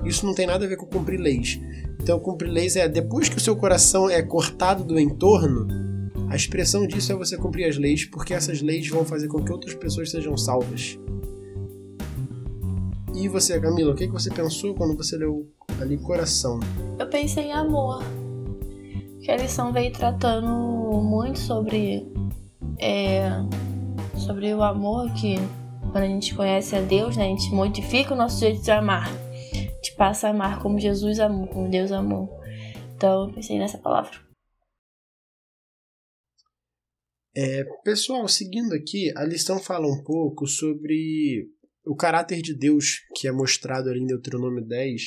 [0.04, 1.60] Isso não tem nada a ver com cumprir leis.
[2.02, 5.68] Então, cumprir leis é depois que o seu coração é cortado do entorno,
[6.28, 9.52] a expressão disso é você cumprir as leis, porque essas leis vão fazer com que
[9.52, 10.98] outras pessoas sejam salvas.
[13.20, 15.46] E você, Camila, o que você pensou quando você leu
[15.82, 16.58] ali coração?
[16.98, 18.02] Eu pensei em amor.
[19.20, 20.48] Que a lição veio tratando
[21.02, 22.08] muito sobre
[22.80, 23.24] é,
[24.18, 25.36] sobre o amor que
[25.92, 29.10] quando a gente conhece a Deus, né, a gente modifica o nosso jeito de amar.
[29.10, 32.40] A gente passa a amar como Jesus amou, como Deus amou.
[32.96, 34.18] Então eu pensei nessa palavra.
[37.36, 41.50] É, pessoal, seguindo aqui, a lição fala um pouco sobre
[41.90, 45.02] o caráter de Deus que é mostrado ali em Deuteronômio 10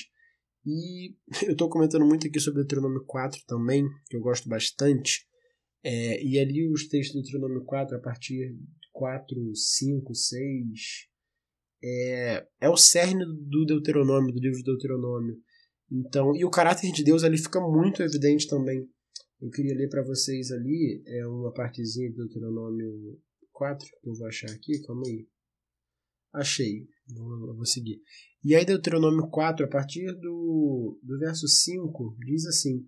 [0.66, 1.14] e
[1.46, 5.26] eu estou comentando muito aqui sobre Deuteronômio 4 também, que eu gosto bastante.
[5.84, 10.42] É, e ali os textos do Deuteronômio 4, a partir de 4, 5, 6,
[11.84, 15.36] é, é o cerne do Deuteronômio, do livro de Deuteronômio.
[15.90, 18.88] Então, e o caráter de Deus ali fica muito evidente também.
[19.40, 23.20] Eu queria ler para vocês ali é uma partezinha do Deuteronômio
[23.52, 25.26] 4, que eu vou achar aqui, calma aí.
[26.32, 28.00] Achei, vou, vou seguir.
[28.44, 32.84] E aí, Deuteronômio 4, a partir do, do verso 5, diz assim: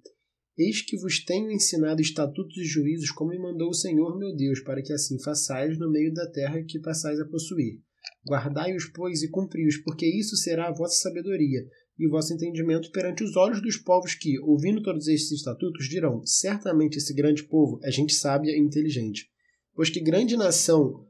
[0.57, 4.61] Eis que vos tenho ensinado estatutos e juízos, como me mandou o Senhor meu Deus,
[4.61, 7.81] para que assim façais no meio da terra que passais a possuir.
[8.29, 11.65] Guardai-os, pois, e cumpri-os, porque isso será a vossa sabedoria
[11.99, 16.25] e o vosso entendimento perante os olhos dos povos que, ouvindo todos estes estatutos, dirão:
[16.25, 19.29] Certamente esse grande povo é gente sábia e inteligente.
[19.75, 21.05] Pois que grande nação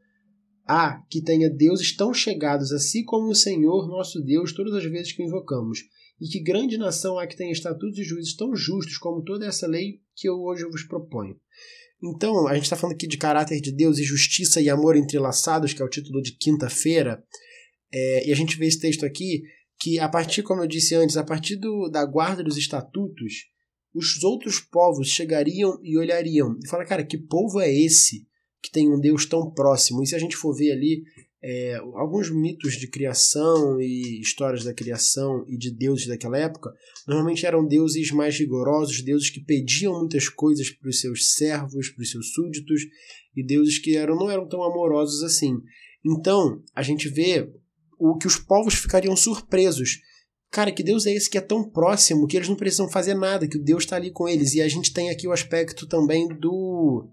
[0.66, 4.85] Há que tenha deuses tão chegados a si como o Senhor nosso Deus todas as
[4.85, 5.81] vezes que o invocamos,
[6.20, 9.66] e que grande nação há que tenha estatutos e juízes tão justos como toda essa
[9.66, 11.37] lei que eu hoje vos proponho.
[12.03, 15.72] Então, a gente está falando aqui de caráter de Deus e justiça e amor entrelaçados,
[15.72, 17.22] que é o título de quinta-feira.
[17.92, 19.42] É, e a gente vê esse texto aqui
[19.81, 23.33] que, a partir, como eu disse antes, a partir do, da guarda dos estatutos,
[23.94, 28.27] os outros povos chegariam e olhariam e falam, cara, que povo é esse
[28.64, 30.03] que tem um Deus tão próximo?
[30.03, 31.05] E se a gente for ver ali
[31.42, 36.72] é, alguns mitos de criação e histórias da criação e de deuses daquela época,
[37.07, 42.03] normalmente eram deuses mais rigorosos, deuses que pediam muitas coisas para os seus servos, para
[42.03, 42.81] os seus súditos,
[43.37, 45.59] e deuses que eram, não eram tão amorosos assim.
[46.03, 47.46] Então, a gente vê
[47.98, 50.00] o que os povos ficariam surpresos.
[50.50, 53.46] Cara, que Deus é esse que é tão próximo que eles não precisam fazer nada,
[53.46, 54.55] que o Deus está ali com eles.
[54.55, 57.11] E a gente tem aqui o aspecto também do,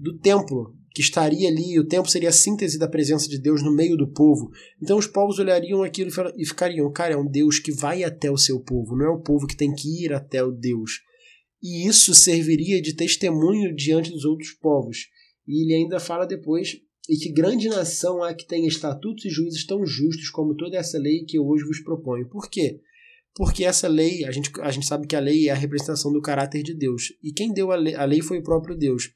[0.00, 3.74] do templo, que estaria ali, o tempo seria a síntese da presença de Deus no
[3.74, 4.50] meio do povo.
[4.82, 8.36] Então os povos olhariam aquilo e ficariam, cara, é um Deus que vai até o
[8.36, 11.00] seu povo, não é o povo que tem que ir até o Deus.
[11.62, 15.08] E isso serviria de testemunho diante dos outros povos.
[15.46, 19.66] E ele ainda fala depois, e que grande nação há que tem estatutos e juízes
[19.66, 22.28] tão justos como toda essa lei que eu hoje vos proponho.
[22.28, 22.80] Por quê?
[23.34, 26.22] Porque essa lei, a gente, a gente sabe que a lei é a representação do
[26.22, 27.12] caráter de Deus.
[27.22, 29.10] E quem deu a lei, a lei foi o próprio Deus.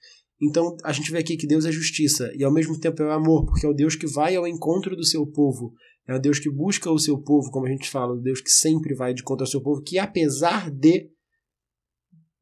[0.49, 3.13] Então a gente vê aqui que Deus é justiça e ao mesmo tempo é o
[3.13, 5.73] amor, porque é o Deus que vai ao encontro do seu povo,
[6.07, 8.51] é o Deus que busca o seu povo, como a gente fala, o Deus que
[8.51, 11.11] sempre vai de contra o seu povo, que apesar de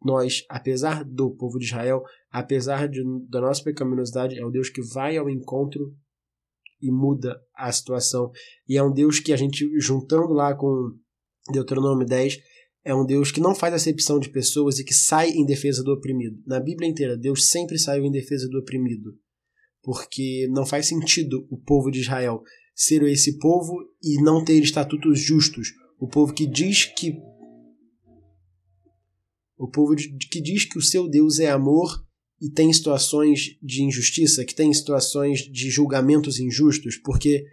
[0.05, 4.83] nós, apesar do povo de Israel, apesar de, da nossa pecaminosidade, é o Deus que
[4.83, 5.95] vai ao encontro
[6.81, 8.31] e muda a situação.
[8.69, 10.91] E é um Deus que a gente, juntando lá com
[11.53, 12.37] Deuteronômio 10,
[12.85, 15.92] é um Deus que não faz acepção de pessoas e que sai em defesa do
[15.92, 16.42] oprimido.
[16.47, 19.16] Na Bíblia inteira, Deus sempre saiu em defesa do oprimido.
[19.83, 22.42] Porque não faz sentido o povo de Israel
[22.75, 25.68] ser esse povo e não ter estatutos justos.
[25.99, 27.16] O povo que diz que.
[29.57, 32.05] O povo que diz que o seu Deus é amor
[32.40, 37.45] e tem situações de injustiça, que tem situações de julgamentos injustos, porque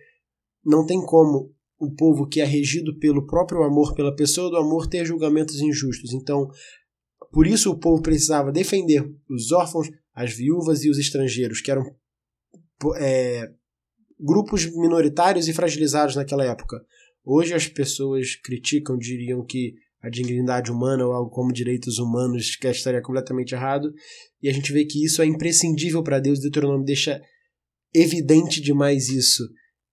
[0.65, 4.87] não tem como o povo que é regido pelo próprio amor, pela pessoa do amor,
[4.87, 6.13] ter julgamentos injustos.
[6.13, 6.49] Então,
[7.31, 11.83] por isso o povo precisava defender os órfãos, as viúvas e os estrangeiros, que eram
[12.97, 13.49] é,
[14.19, 16.83] grupos minoritários e fragilizados naquela época.
[17.23, 22.67] Hoje as pessoas criticam, diriam que a dignidade humana ou algo como direitos humanos que
[22.67, 23.93] estaria completamente errado.
[24.41, 26.39] E a gente vê que isso é imprescindível para Deus.
[26.39, 27.21] Deuteronômio deixa
[27.93, 29.43] evidente demais isso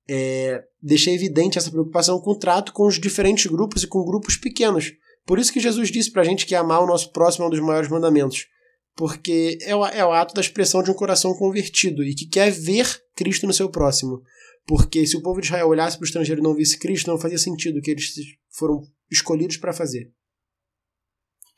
[0.09, 4.37] é, deixa evidente essa preocupação com o trato com os diferentes grupos e com grupos
[4.37, 4.93] pequenos.
[5.25, 7.51] Por isso que Jesus disse para a gente que amar o nosso próximo é um
[7.51, 8.47] dos maiores mandamentos.
[8.95, 12.51] Porque é o, é o ato da expressão de um coração convertido e que quer
[12.51, 14.23] ver Cristo no seu próximo.
[14.67, 17.19] Porque se o povo de Israel olhasse para o estrangeiro e não visse Cristo, não
[17.19, 18.15] fazia sentido que eles
[18.51, 20.11] foram escolhidos para fazer.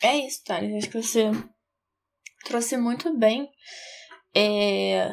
[0.03, 0.75] É isso, Thales.
[0.75, 1.31] Acho que você
[2.45, 3.49] trouxe muito bem
[4.35, 5.11] é,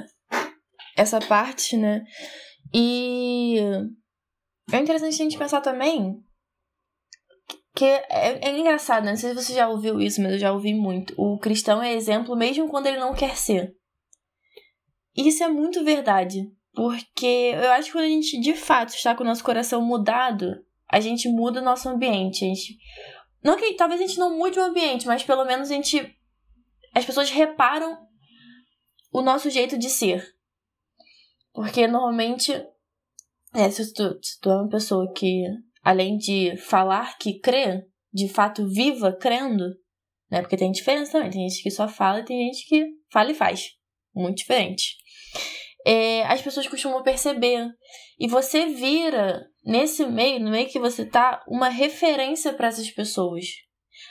[0.98, 2.04] essa parte, né?
[2.74, 3.15] E
[4.76, 6.24] é interessante a gente pensar também
[7.76, 9.12] que é, é, engraçado, né?
[9.12, 11.14] Não sei se você já ouviu isso, mas eu já ouvi muito.
[11.18, 13.76] O cristão é exemplo mesmo quando ele não quer ser.
[15.16, 16.50] Isso é muito verdade.
[16.74, 20.56] Porque eu acho que quando a gente de fato está com o nosso coração mudado,
[20.90, 22.46] a gente muda o nosso ambiente.
[22.46, 22.78] A gente.
[23.44, 26.16] Não que talvez a gente não mude o ambiente, mas pelo menos a gente.
[26.94, 27.98] As pessoas reparam
[29.12, 30.34] o nosso jeito de ser.
[31.54, 32.54] Porque normalmente,
[33.56, 35.44] é, se, tu, se tu é uma pessoa que,
[35.84, 39.66] além de falar que crê, de fato viva crendo,
[40.30, 40.42] né?
[40.42, 41.30] Porque tem diferença também.
[41.30, 43.72] Tem gente que só fala e tem gente que fala e faz.
[44.14, 44.96] Muito diferente.
[45.86, 47.68] É, as pessoas costumam perceber.
[48.20, 53.46] E você vira, nesse meio, no meio que você tá, uma referência para essas pessoas.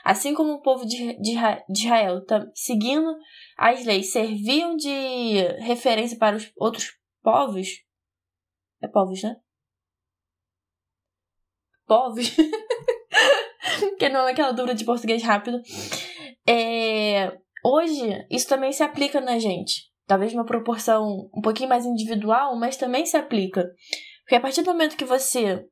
[0.04, 1.34] Assim como o povo de, de,
[1.68, 3.14] de Israel tá seguindo
[3.56, 7.68] as leis, serviam de referência para os outros povos.
[8.84, 9.34] É povos, né?
[11.86, 12.30] Povos.
[13.98, 15.58] que não é aquela dúvida de português rápido.
[16.46, 17.34] É...
[17.64, 19.90] Hoje, isso também se aplica na gente.
[20.06, 23.66] Talvez uma proporção um pouquinho mais individual, mas também se aplica.
[24.22, 25.66] Porque a partir do momento que você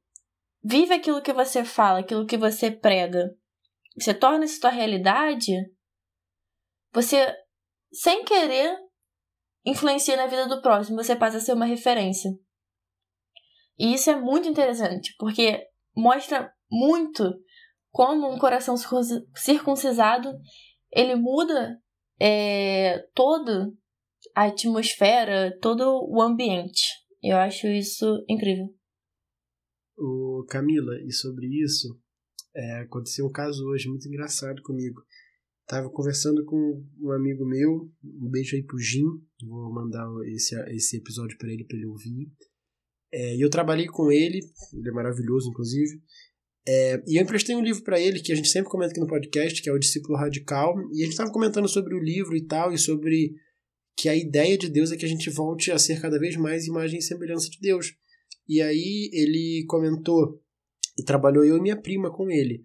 [0.64, 3.30] vive aquilo que você fala, aquilo que você prega,
[3.94, 5.52] você torna isso sua realidade,
[6.94, 7.30] você,
[7.92, 8.74] sem querer,
[9.66, 12.30] influencia na vida do próximo, você passa a ser uma referência.
[13.78, 15.64] E isso é muito interessante, porque
[15.96, 17.24] mostra muito
[17.90, 18.74] como um coração
[19.34, 20.32] circuncisado
[20.92, 21.80] ele muda
[22.20, 23.72] é, toda
[24.34, 26.82] a atmosfera, todo o ambiente.
[27.22, 28.68] Eu acho isso incrível.
[29.96, 31.98] O Camila, e sobre isso,
[32.54, 35.00] é, aconteceu um caso hoje muito engraçado comigo.
[35.66, 39.04] Tava conversando com um amigo meu, um beijo aí pro Jim,
[39.46, 42.30] vou mandar esse, esse episódio para ele, para ele ouvir.
[43.12, 44.40] É, e eu trabalhei com ele,
[44.72, 46.00] ele é maravilhoso, inclusive.
[46.66, 49.06] É, e eu emprestei um livro para ele, que a gente sempre comenta aqui no
[49.06, 50.74] podcast, que é O Discípulo Radical.
[50.92, 53.34] E a gente estava comentando sobre o livro e tal, e sobre
[53.96, 56.66] que a ideia de Deus é que a gente volte a ser cada vez mais
[56.66, 57.94] imagem e semelhança de Deus.
[58.48, 60.40] E aí ele comentou,
[60.98, 62.62] e trabalhou eu e minha prima com ele.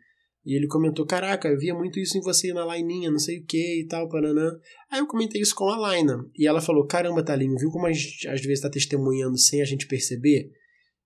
[0.47, 3.45] E ele comentou: Caraca, eu via muito isso em você na Laininha, não sei o
[3.45, 4.49] que e tal, paranã.
[4.89, 6.25] Aí eu comentei isso com a Laina.
[6.33, 9.65] E ela falou: Caramba, Talinho, viu como a gente às vezes está testemunhando sem a
[9.65, 10.49] gente perceber?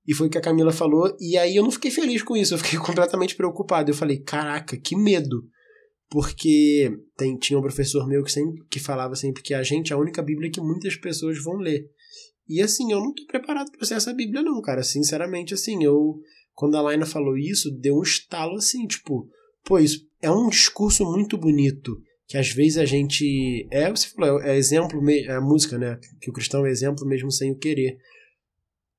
[0.08, 1.17] E foi o que a Camila falou.
[1.19, 3.89] E aí eu não fiquei feliz com isso, eu fiquei completamente preocupado.
[3.89, 5.43] Eu falei: Caraca, que medo.
[6.08, 9.95] Porque tem, tinha um professor meu que, sempre, que falava sempre que a gente é
[9.95, 11.89] a única Bíblia que muitas pessoas vão ler.
[12.47, 14.84] E assim, eu não tô preparado para ser essa Bíblia, não, cara.
[14.84, 16.19] Sinceramente, assim, eu
[16.54, 19.28] quando a Laina falou isso, deu um estalo assim, tipo,
[19.64, 23.68] pô, isso é um discurso muito bonito, que às vezes a gente.
[23.72, 26.00] É, você falou, é, é exemplo, é a música, né?
[26.22, 27.98] Que o cristão é exemplo mesmo sem o querer.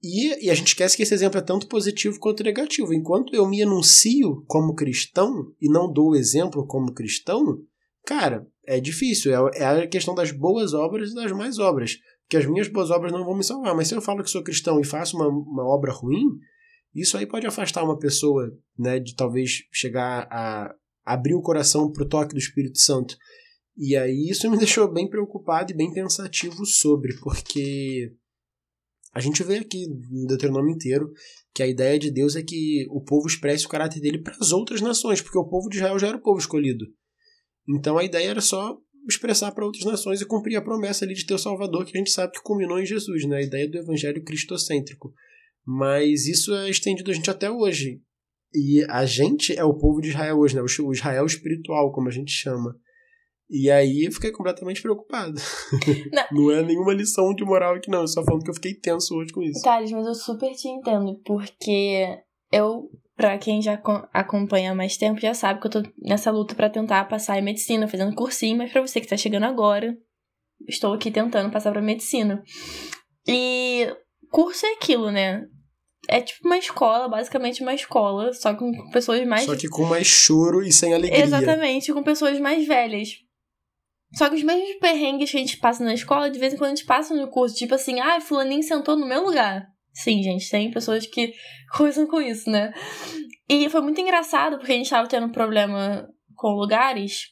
[0.03, 2.93] E, e, a gente esquece que esse exemplo é tanto positivo quanto negativo.
[2.93, 7.59] Enquanto eu me anuncio como cristão e não dou o exemplo como cristão,
[8.05, 9.33] cara, é difícil.
[9.33, 11.99] É, é a questão das boas obras e das mais obras.
[12.23, 13.77] Porque as minhas boas obras não vão me salvar.
[13.77, 16.27] Mas se eu falo que sou cristão e faço uma, uma obra ruim,
[16.95, 20.75] isso aí pode afastar uma pessoa, né, de talvez chegar a
[21.05, 23.17] abrir o coração para o toque do Espírito Santo.
[23.77, 28.13] E aí isso me deixou bem preocupado e bem pensativo sobre, porque
[29.13, 31.11] a gente vê aqui no Deuteronômio inteiro
[31.55, 34.53] que a ideia de Deus é que o povo expresse o caráter dele para as
[34.53, 36.87] outras nações, porque o povo de Israel já era o povo escolhido.
[37.69, 38.79] Então a ideia era só
[39.09, 41.99] expressar para outras nações e cumprir a promessa ali de ter o Salvador, que a
[41.99, 43.39] gente sabe que culminou em Jesus, né?
[43.39, 45.13] a ideia do evangelho cristocêntrico.
[45.67, 48.01] Mas isso é estendido a gente até hoje.
[48.55, 50.63] E a gente é o povo de Israel hoje, né?
[50.63, 52.77] O Israel espiritual, como a gente chama.
[53.55, 55.35] E aí eu fiquei completamente preocupado.
[56.11, 56.25] Não.
[56.33, 58.01] não é nenhuma lição de moral aqui, não.
[58.01, 59.61] Eu só falando que eu fiquei tenso hoje com isso.
[59.63, 62.19] Thales, mas eu super te entendo, porque
[62.51, 63.75] eu, pra quem já
[64.11, 67.43] acompanha há mais tempo, já sabe que eu tô nessa luta para tentar passar em
[67.43, 69.95] medicina, fazendo cursinho, mas pra você que tá chegando agora,
[70.67, 72.43] estou aqui tentando passar pra medicina.
[73.29, 73.87] E
[74.31, 75.47] curso é aquilo, né?
[76.09, 79.45] É tipo uma escola, basicamente uma escola, só com pessoas mais.
[79.45, 81.25] Só que com mais choro e sem alegria.
[81.25, 83.11] Exatamente, com pessoas mais velhas.
[84.15, 86.73] Só que os mesmos perrengues que a gente passa na escola, de vez em quando
[86.73, 89.67] a gente passa no curso, tipo assim, ah, fulaninho sentou no meu lugar.
[89.95, 91.33] Sim, gente, tem pessoas que
[91.73, 92.73] cruzam com isso, né?
[93.49, 97.32] E foi muito engraçado, porque a gente tava tendo problema com lugares,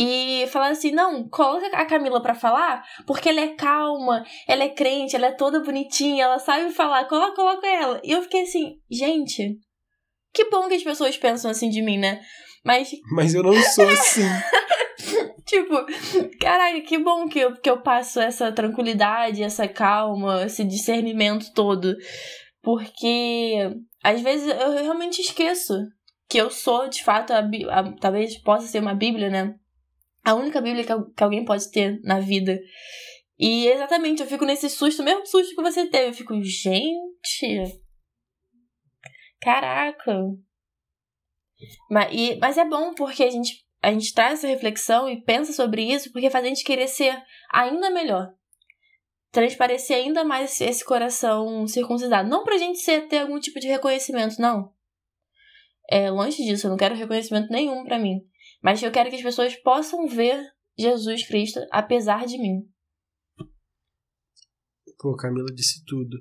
[0.00, 4.68] e falar assim: não, coloca a Camila para falar, porque ela é calma, ela é
[4.68, 8.00] crente, ela é toda bonitinha, ela sabe falar, coloca, coloca ela.
[8.04, 9.58] E eu fiquei assim: gente,
[10.32, 12.20] que bom que as pessoas pensam assim de mim, né?
[12.64, 12.92] Mas.
[13.10, 14.22] Mas eu não sou assim.
[15.44, 15.74] tipo,
[16.40, 21.96] caralho, que bom que eu, que eu passo essa tranquilidade, essa calma, esse discernimento todo.
[22.62, 23.68] Porque
[24.04, 25.74] às vezes eu realmente esqueço
[26.28, 29.54] que eu sou, de fato, a, a, talvez possa ser uma Bíblia, né?
[30.28, 32.60] A única Bíblia que, alguém pode ter na vida.
[33.38, 36.08] E exatamente, eu fico nesse susto, mesmo susto que você teve.
[36.08, 37.80] Eu fico, gente.
[39.40, 40.12] Caraca.
[41.90, 45.52] Mas, e, mas é bom porque a gente, a gente traz essa reflexão e pensa
[45.52, 47.16] sobre isso, porque faz a gente querer ser
[47.50, 48.28] ainda melhor.
[49.30, 52.28] Transparecer ainda mais esse coração circuncidado.
[52.28, 54.74] Não pra gente ser, ter algum tipo de reconhecimento, não.
[55.90, 58.20] É longe disso, eu não quero reconhecimento nenhum para mim.
[58.62, 60.42] Mas eu quero que as pessoas possam ver
[60.78, 62.62] Jesus Cristo apesar de mim.
[64.98, 66.18] Pô, Camila disse tudo.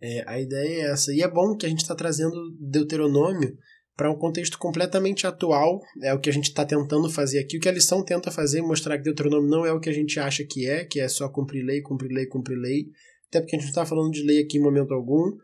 [0.00, 1.12] É, a ideia é essa.
[1.12, 3.56] E é bom que a gente está trazendo Deuteronômio
[3.96, 5.80] para um contexto completamente atual.
[6.02, 7.58] É o que a gente está tentando fazer aqui.
[7.58, 10.18] O que a lição tenta fazer, mostrar que Deuteronômio não é o que a gente
[10.18, 12.86] acha que é, que é só cumprir lei, cumprir lei, cumprir lei.
[13.28, 15.36] Até porque a gente não está falando de lei aqui em momento algum.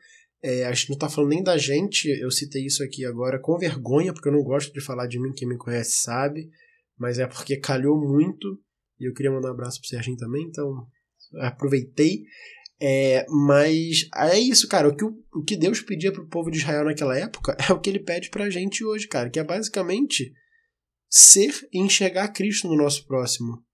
[0.42, 3.58] É, a gente não está falando nem da gente, eu citei isso aqui agora com
[3.58, 6.50] vergonha, porque eu não gosto de falar de mim, quem me conhece sabe,
[6.98, 8.60] mas é porque calhou muito,
[9.00, 10.86] e eu queria mandar um abraço pro Serginho também, então
[11.40, 12.24] aproveitei.
[12.78, 14.88] É, mas é isso, cara.
[14.88, 17.88] O que, o que Deus pedia pro povo de Israel naquela época é o que
[17.88, 20.32] ele pede pra gente hoje, cara, que é basicamente
[21.08, 23.64] ser e enxergar Cristo no nosso próximo.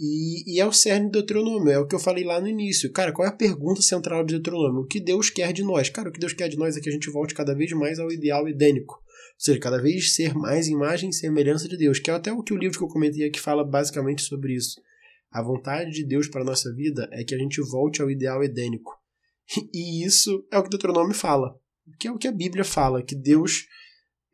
[0.00, 2.92] E, e, é o cerne do Deuteronômio, é o que eu falei lá no início.
[2.92, 4.82] Cara, qual é a pergunta central do Deuteronômio?
[4.82, 5.88] O que Deus quer de nós?
[5.90, 7.98] Cara, o que Deus quer de nós é que a gente volte cada vez mais
[7.98, 8.94] ao ideal edênico.
[8.94, 12.44] Ou seja, cada vez ser mais imagem e semelhança de Deus, que é até o
[12.44, 14.80] que o livro que eu comentei aqui fala basicamente sobre isso.
[15.32, 18.42] A vontade de Deus para a nossa vida é que a gente volte ao ideal
[18.42, 18.96] edênico.
[19.74, 21.58] E isso é o que o Deuteronômio fala,
[21.98, 23.66] que é o que a Bíblia fala, que Deus,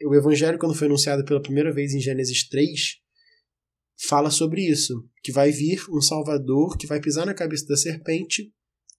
[0.05, 3.04] o evangelho quando foi anunciado pela primeira vez em Gênesis 3,
[3.97, 8.53] fala sobre isso, que vai vir um Salvador que vai pisar na cabeça da serpente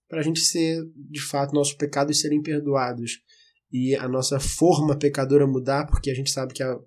[0.08, 3.20] para a gente ser, de fato, nossos pecados serem perdoados
[3.72, 6.78] e a nossa forma pecadora mudar, porque a gente sabe que a,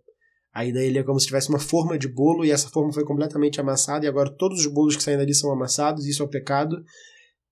[0.54, 3.04] a ideia ele é como se tivesse uma forma de bolo e essa forma foi
[3.04, 6.30] completamente amassada e agora todos os bolos que saem dali são amassados, isso é o
[6.30, 6.82] pecado,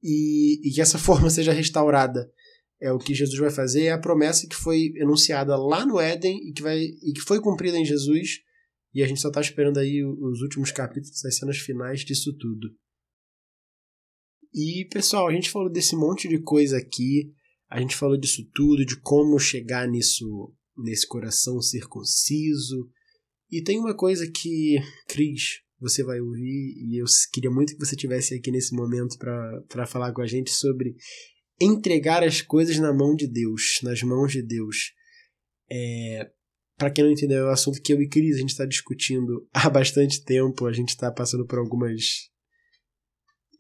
[0.03, 2.31] e, e que essa forma seja restaurada.
[2.81, 6.39] É o que Jesus vai fazer, é a promessa que foi enunciada lá no Éden
[6.49, 8.41] e que, vai, e que foi cumprida em Jesus,
[8.97, 12.75] e a gente só está esperando aí os últimos capítulos, as cenas finais disso tudo.
[14.55, 17.31] E, pessoal, a gente falou desse monte de coisa aqui,
[17.69, 22.89] a gente falou disso tudo, de como chegar nisso, nesse coração circunciso.
[23.51, 24.77] E tem uma coisa que,
[25.07, 29.87] Cris, você vai ouvir, e eu queria muito que você tivesse aqui nesse momento para
[29.87, 30.97] falar com a gente sobre
[31.61, 34.95] entregar as coisas na mão de Deus, nas mãos de Deus.
[35.71, 36.31] É,
[36.77, 39.49] para quem não entendeu, é um assunto que eu e Cris a gente está discutindo
[39.53, 42.31] há bastante tempo, a gente está passando por algumas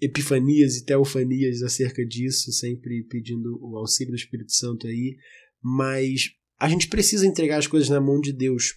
[0.00, 5.16] epifanias e teofanias acerca disso, sempre pedindo o auxílio do Espírito Santo aí,
[5.62, 8.74] mas a gente precisa entregar as coisas na mão de Deus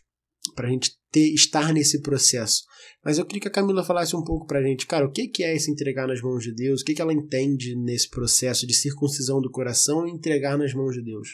[0.55, 2.63] para a gente ter, estar nesse processo.
[3.03, 5.27] Mas eu queria que a Camila falasse um pouco para a gente, cara, o que,
[5.27, 6.81] que é esse entregar nas mãos de Deus?
[6.81, 10.95] O que, que ela entende nesse processo de circuncisão do coração e entregar nas mãos
[10.95, 11.29] de Deus?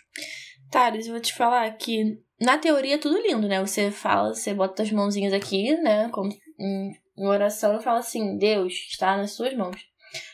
[0.71, 3.59] Thales, eu vou te falar que na teoria é tudo lindo, né?
[3.61, 6.09] Você fala, você bota as mãozinhas aqui, né?
[6.09, 6.29] Como
[6.59, 9.77] em oração eu falo assim: Deus está nas suas mãos.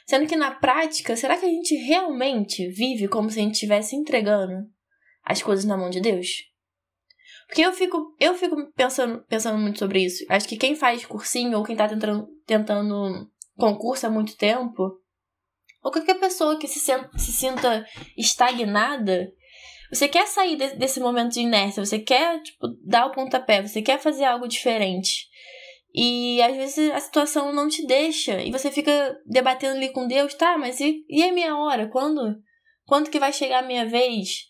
[0.06, 3.96] Sendo que na prática, será que a gente realmente vive como se a gente estivesse
[3.96, 4.68] entregando
[5.24, 6.28] as coisas na mão de Deus?
[7.48, 10.24] Porque eu fico, eu fico pensando, pensando muito sobre isso.
[10.30, 15.02] Acho que quem faz cursinho ou quem está tentando, tentando concurso há muito tempo,
[15.84, 17.86] ou qualquer pessoa que se, se sinta
[18.18, 19.32] estagnada,
[19.92, 23.82] você quer sair de, desse momento de inércia, você quer tipo, dar o pontapé, você
[23.82, 25.30] quer fazer algo diferente.
[25.94, 28.42] E às vezes a situação não te deixa.
[28.42, 31.88] E você fica debatendo ali com Deus, tá, mas e, e a minha hora?
[31.90, 32.38] Quando?
[32.86, 34.48] Quando que vai chegar a minha vez?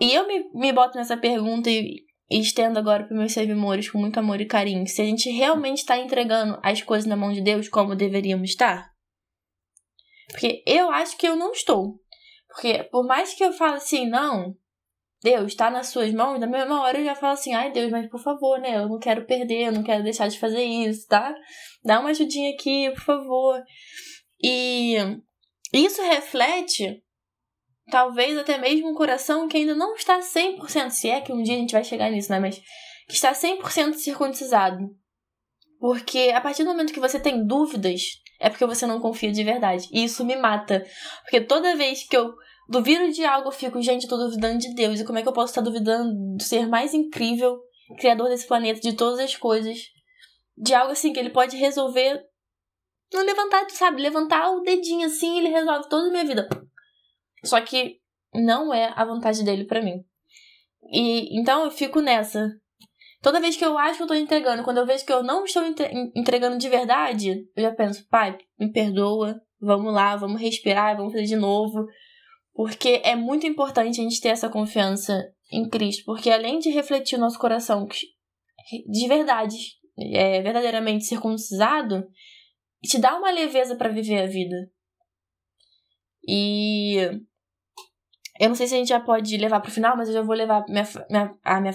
[0.00, 3.98] E eu me, me boto nessa pergunta e, e estendo agora para meus servidores com
[3.98, 4.86] muito amor e carinho.
[4.86, 8.90] Se a gente realmente está entregando as coisas na mão de Deus como deveríamos estar?
[10.28, 12.00] Porque eu acho que eu não estou.
[12.52, 14.56] Porque por mais que eu fale assim, não,
[15.22, 18.08] Deus está nas suas mãos, na mesma hora eu já falo assim, ai Deus, mas
[18.08, 18.76] por favor, né?
[18.76, 21.34] Eu não quero perder, eu não quero deixar de fazer isso, tá?
[21.84, 23.62] Dá uma ajudinha aqui, por favor.
[24.42, 24.96] E
[25.72, 27.02] isso reflete,
[27.90, 31.54] talvez até mesmo um coração que ainda não está 100%, se é que um dia
[31.54, 32.40] a gente vai chegar nisso, né?
[32.40, 32.60] Mas
[33.06, 34.78] que está 100% circuncisado.
[35.78, 38.02] Porque a partir do momento que você tem dúvidas,
[38.40, 39.86] é porque você não confia de verdade.
[39.92, 40.84] E isso me mata.
[41.22, 42.34] Porque toda vez que eu
[42.68, 44.98] duvido de algo, eu fico, gente, tô duvidando de Deus.
[44.98, 47.60] E como é que eu posso estar duvidando do ser mais incrível,
[47.98, 49.78] criador desse planeta, de todas as coisas?
[50.56, 52.24] De algo assim que ele pode resolver.
[53.12, 54.00] Não levantar, sabe?
[54.00, 56.48] Levantar o dedinho assim ele resolve toda a minha vida.
[57.44, 57.98] Só que
[58.32, 60.02] não é a vontade dele para mim.
[60.92, 62.48] E então eu fico nessa.
[63.22, 65.44] Toda vez que eu acho que eu tô entregando, quando eu vejo que eu não
[65.44, 65.62] estou
[66.14, 71.26] entregando de verdade, eu já penso, pai, me perdoa, vamos lá, vamos respirar, vamos fazer
[71.26, 71.86] de novo.
[72.54, 77.16] Porque é muito importante a gente ter essa confiança em Cristo, porque além de refletir
[77.16, 77.86] o nosso coração
[78.88, 79.56] de verdade,
[80.14, 82.06] é, verdadeiramente circuncisado,
[82.82, 84.70] te dá uma leveza para viver a vida.
[86.26, 87.20] E
[88.40, 90.34] eu não sei se a gente já pode levar pro final, mas eu já vou
[90.34, 91.74] levar minha, minha, a minha,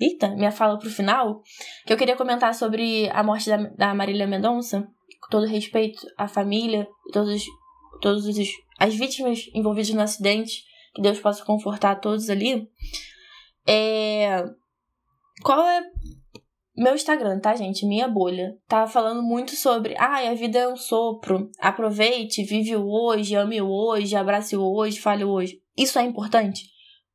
[0.00, 1.42] eita, minha fala pro final,
[1.84, 4.80] que eu queria comentar sobre a morte da, da Marília Mendonça,
[5.20, 7.44] com todo respeito à família, todos,
[8.00, 8.36] todos os
[8.78, 10.64] as vítimas envolvidas no acidente,
[10.94, 12.66] que Deus possa confortar todos ali.
[13.66, 14.42] É...
[15.42, 15.82] Qual é
[16.74, 17.84] meu Instagram, tá, gente?
[17.84, 18.56] Minha bolha.
[18.66, 21.50] Tá falando muito sobre, ah, a vida é um sopro.
[21.58, 25.60] Aproveite, vive o hoje, ame o hoje, abrace o hoje, fale o hoje.
[25.76, 26.62] Isso é importante?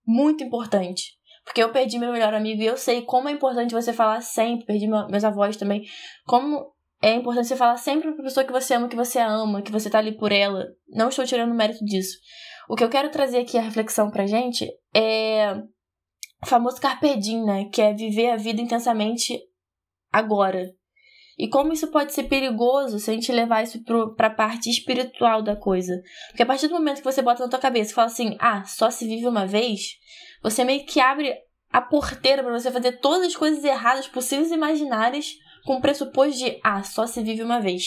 [0.06, 1.20] Muito importante.
[1.44, 4.66] Porque eu perdi meu melhor amigo e eu sei como é importante você falar sempre.
[4.66, 5.84] Perdi meus avós também.
[6.26, 9.72] Como é importante você falar sempre pra pessoa que você ama, que você ama, que
[9.72, 10.68] você tá ali por ela.
[10.90, 12.18] Não estou tirando mérito disso.
[12.70, 15.54] O que eu quero trazer aqui a reflexão pra gente é
[16.44, 17.66] o famoso carpe diem, né?
[17.74, 19.40] Que é viver a vida intensamente
[20.12, 20.72] agora.
[21.42, 25.42] E como isso pode ser perigoso se a gente levar isso pro, pra parte espiritual
[25.42, 26.00] da coisa.
[26.28, 28.64] Porque a partir do momento que você bota na tua cabeça e fala assim, ah,
[28.64, 29.98] só se vive uma vez,
[30.44, 31.34] você meio que abre
[31.72, 35.32] a porteira para você fazer todas as coisas erradas possíveis e imaginárias
[35.66, 37.86] com o pressuposto de, ah, só se vive uma vez.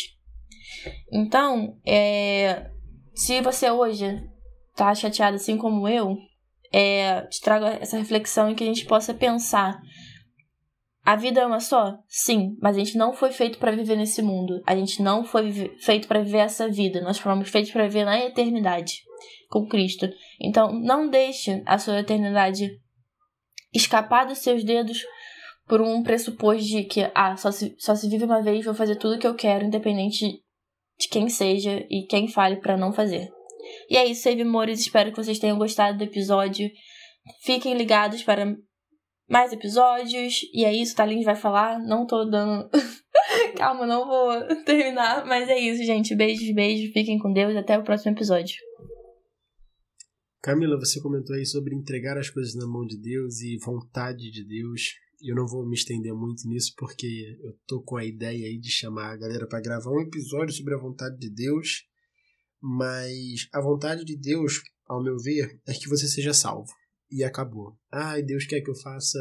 [1.13, 2.69] Então, é,
[3.15, 4.21] se você hoje
[4.75, 6.17] tá chateado assim como eu,
[6.73, 9.81] é, te trago essa reflexão em que a gente possa pensar
[11.05, 11.99] A vida é uma só?
[12.09, 14.63] Sim, mas a gente não foi feito para viver nesse mundo.
[14.67, 17.03] A gente não foi feito para viver essa vida.
[17.03, 19.03] Nós fomos feitos para viver na eternidade
[19.51, 20.09] com Cristo.
[20.41, 22.71] Então, não deixe a sua eternidade
[23.73, 25.05] escapar dos seus dedos
[25.67, 28.97] por um pressuposto de que, ah, só se, só se vive uma vez, vou fazer
[28.97, 30.41] tudo o que eu quero, independente
[30.99, 33.31] de quem seja e quem fale para não fazer.
[33.91, 34.81] E é isso, Save Mores.
[34.81, 36.71] Espero que vocês tenham gostado do episódio.
[37.43, 38.57] Fiquem ligados para
[39.29, 40.41] mais episódios.
[40.53, 41.79] E é isso, Thalins vai falar.
[41.79, 42.69] Não tô dando.
[43.57, 44.33] Calma, não vou
[44.65, 45.25] terminar.
[45.27, 46.15] Mas é isso, gente.
[46.15, 46.93] Beijos, beijos.
[46.93, 47.57] Fiquem com Deus.
[47.57, 48.57] Até o próximo episódio.
[50.43, 54.45] Camila, você comentou aí sobre entregar as coisas na mão de Deus e vontade de
[54.45, 54.93] Deus.
[55.23, 58.71] Eu não vou me estender muito nisso porque eu tô com a ideia aí de
[58.71, 61.85] chamar a galera para gravar um episódio sobre a vontade de Deus.
[62.61, 66.71] Mas a vontade de Deus, ao meu ver, é que você seja salvo
[67.11, 67.79] e acabou.
[67.93, 69.19] Ai, Deus quer que eu faça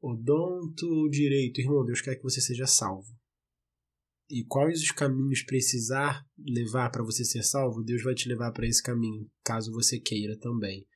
[0.00, 1.60] odonto direito.
[1.60, 3.08] Irmão, Deus quer que você seja salvo.
[4.30, 8.66] E quais os caminhos precisar levar para você ser salvo, Deus vai te levar para
[8.66, 10.86] esse caminho, caso você queira também.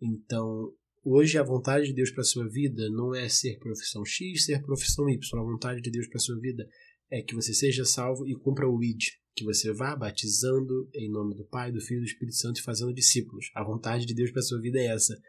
[0.00, 0.74] Então,
[1.04, 5.08] hoje a vontade de Deus para sua vida não é ser profissão X, ser profissão
[5.08, 5.40] Y.
[5.40, 6.66] A vontade de Deus para sua vida
[7.08, 9.04] é que você seja salvo e cumpra o ID,
[9.42, 12.62] que você vá batizando em nome do Pai, do Filho e do Espírito Santo e
[12.62, 13.50] fazendo discípulos.
[13.54, 15.20] A vontade de Deus para sua vida é essa.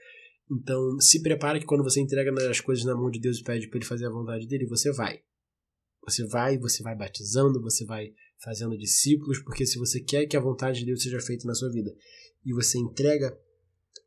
[0.51, 3.67] Então, se prepara que quando você entrega as coisas na mão de Deus e pede
[3.67, 5.21] para ele fazer a vontade dele, você vai.
[6.05, 10.41] Você vai, você vai batizando, você vai fazendo discípulos, porque se você quer que a
[10.41, 11.93] vontade de Deus seja feita na sua vida
[12.45, 13.35] e você entrega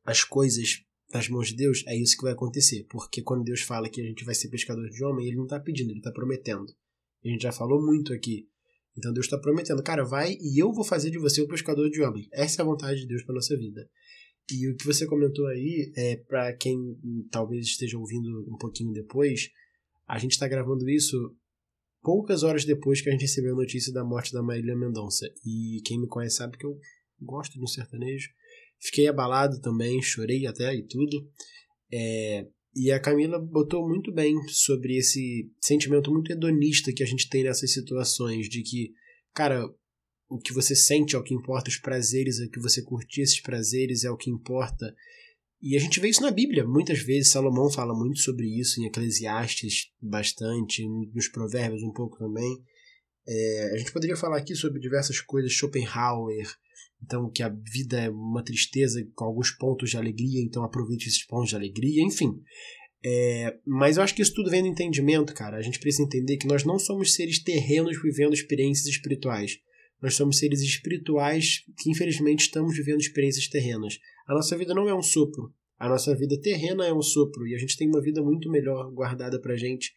[0.05, 2.87] as coisas nas mãos de Deus, é isso que vai acontecer.
[2.91, 5.59] Porque quando Deus fala que a gente vai ser pescador de homem, ele não está
[5.59, 6.67] pedindo, ele está prometendo.
[7.25, 8.47] A gente já falou muito aqui
[8.97, 12.03] então Deus está prometendo, cara, vai e eu vou fazer de você o pescador de
[12.03, 12.29] homens.
[12.33, 13.89] Essa é a vontade de Deus para nossa vida.
[14.51, 16.97] E o que você comentou aí, é para quem
[17.31, 19.51] talvez esteja ouvindo um pouquinho depois,
[20.07, 21.35] a gente está gravando isso
[22.01, 25.27] poucas horas depois que a gente recebeu a notícia da morte da Marília Mendonça.
[25.45, 26.79] E quem me conhece sabe que eu
[27.21, 28.31] gosto do sertanejo.
[28.79, 31.29] Fiquei abalado também, chorei até e tudo.
[31.93, 32.47] É,
[32.79, 37.43] e a Camila botou muito bem sobre esse sentimento muito hedonista que a gente tem
[37.43, 38.93] nessas situações, de que,
[39.33, 39.67] cara,
[40.29, 43.41] o que você sente é o que importa, os prazeres, é que você curtir esses
[43.41, 44.95] prazeres é o que importa.
[45.63, 48.85] E a gente vê isso na Bíblia, muitas vezes Salomão fala muito sobre isso, em
[48.85, 52.63] Eclesiastes bastante, nos Provérbios um pouco também.
[53.27, 56.47] É, a gente poderia falar aqui sobre diversas coisas, Schopenhauer,
[57.07, 61.25] então que a vida é uma tristeza com alguns pontos de alegria, então aproveite esses
[61.25, 62.35] pontos de alegria, enfim.
[63.05, 65.57] É, mas eu acho que isso tudo vem do entendimento, cara.
[65.57, 69.59] A gente precisa entender que nós não somos seres terrenos vivendo experiências espirituais.
[70.03, 73.99] Nós somos seres espirituais que, infelizmente, estamos vivendo experiências terrenas.
[74.27, 75.55] A nossa vida não é um sopro.
[75.79, 77.47] A nossa vida terrena é um sopro.
[77.47, 79.95] E a gente tem uma vida muito melhor guardada pra gente.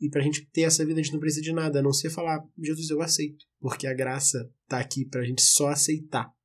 [0.00, 2.10] E pra gente ter essa vida, a gente não precisa de nada, a não ser
[2.10, 3.44] falar, Jesus, eu aceito.
[3.60, 6.35] Porque a graça tá aqui pra gente só aceitar.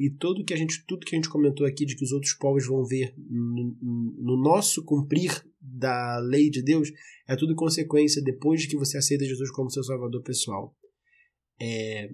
[0.00, 2.32] E tudo que a gente, tudo que a gente comentou aqui de que os outros
[2.32, 3.76] povos vão ver no,
[4.18, 6.90] no nosso cumprir da lei de Deus
[7.28, 10.74] é tudo consequência depois de que você aceita Jesus como seu salvador pessoal.
[11.60, 12.08] É,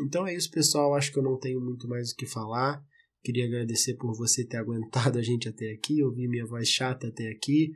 [0.00, 0.94] então é isso, pessoal.
[0.94, 2.82] Acho que eu não tenho muito mais o que falar.
[3.22, 7.28] Queria agradecer por você ter aguentado a gente até aqui, ouvir minha voz chata até
[7.28, 7.70] aqui.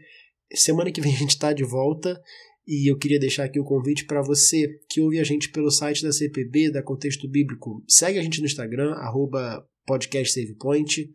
[0.54, 2.18] Semana que vem a gente está de volta.
[2.66, 6.02] E eu queria deixar aqui o convite para você que ouve a gente pelo site
[6.02, 7.82] da CPB, da Contexto Bíblico.
[7.88, 11.10] Segue a gente no Instagram, arroba podcastsavepoint,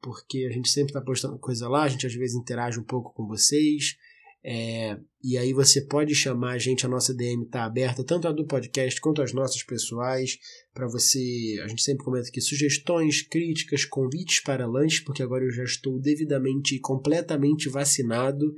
[0.00, 3.12] porque a gente sempre está postando coisa lá, a gente às vezes interage um pouco
[3.12, 3.96] com vocês.
[4.42, 8.32] É, e aí você pode chamar a gente, a nossa DM está aberta, tanto a
[8.32, 10.38] do podcast quanto as nossas pessoais,
[10.72, 15.50] para você, a gente sempre comenta aqui, sugestões, críticas, convites para lanche, porque agora eu
[15.50, 18.54] já estou devidamente e completamente vacinado,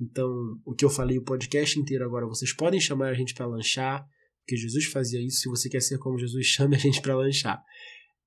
[0.00, 3.46] então, o que eu falei o podcast inteiro agora, vocês podem chamar a gente para
[3.46, 4.06] lanchar,
[4.40, 5.40] porque Jesus fazia isso.
[5.40, 7.62] Se você quer ser como Jesus, chame a gente para lanchar.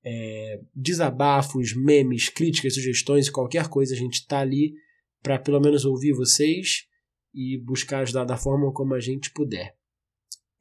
[0.06, 4.74] É, desabafos, memes, críticas, sugestões, qualquer coisa, a gente está ali
[5.22, 6.86] para pelo menos ouvir vocês
[7.34, 9.74] e buscar ajudar da forma como a gente puder.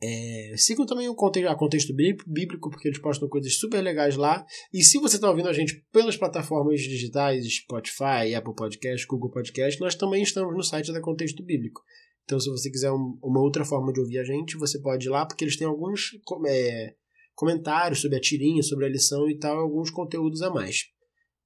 [0.05, 4.45] É, sigam também o contexto, a contexto bíblico, porque eles postam coisas super legais lá.
[4.73, 9.79] E se você está ouvindo a gente pelas plataformas digitais, Spotify, Apple Podcast, Google Podcast,
[9.79, 11.81] nós também estamos no site da Contexto Bíblico.
[12.25, 15.09] Então, se você quiser um, uma outra forma de ouvir a gente, você pode ir
[15.09, 16.09] lá, porque eles têm alguns
[16.47, 16.95] é,
[17.33, 20.83] comentários sobre a tirinha, sobre a lição e tal, alguns conteúdos a mais.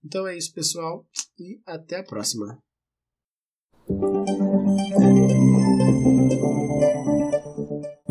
[0.04, 1.06] Então é isso, pessoal,
[1.38, 2.58] e até a próxima.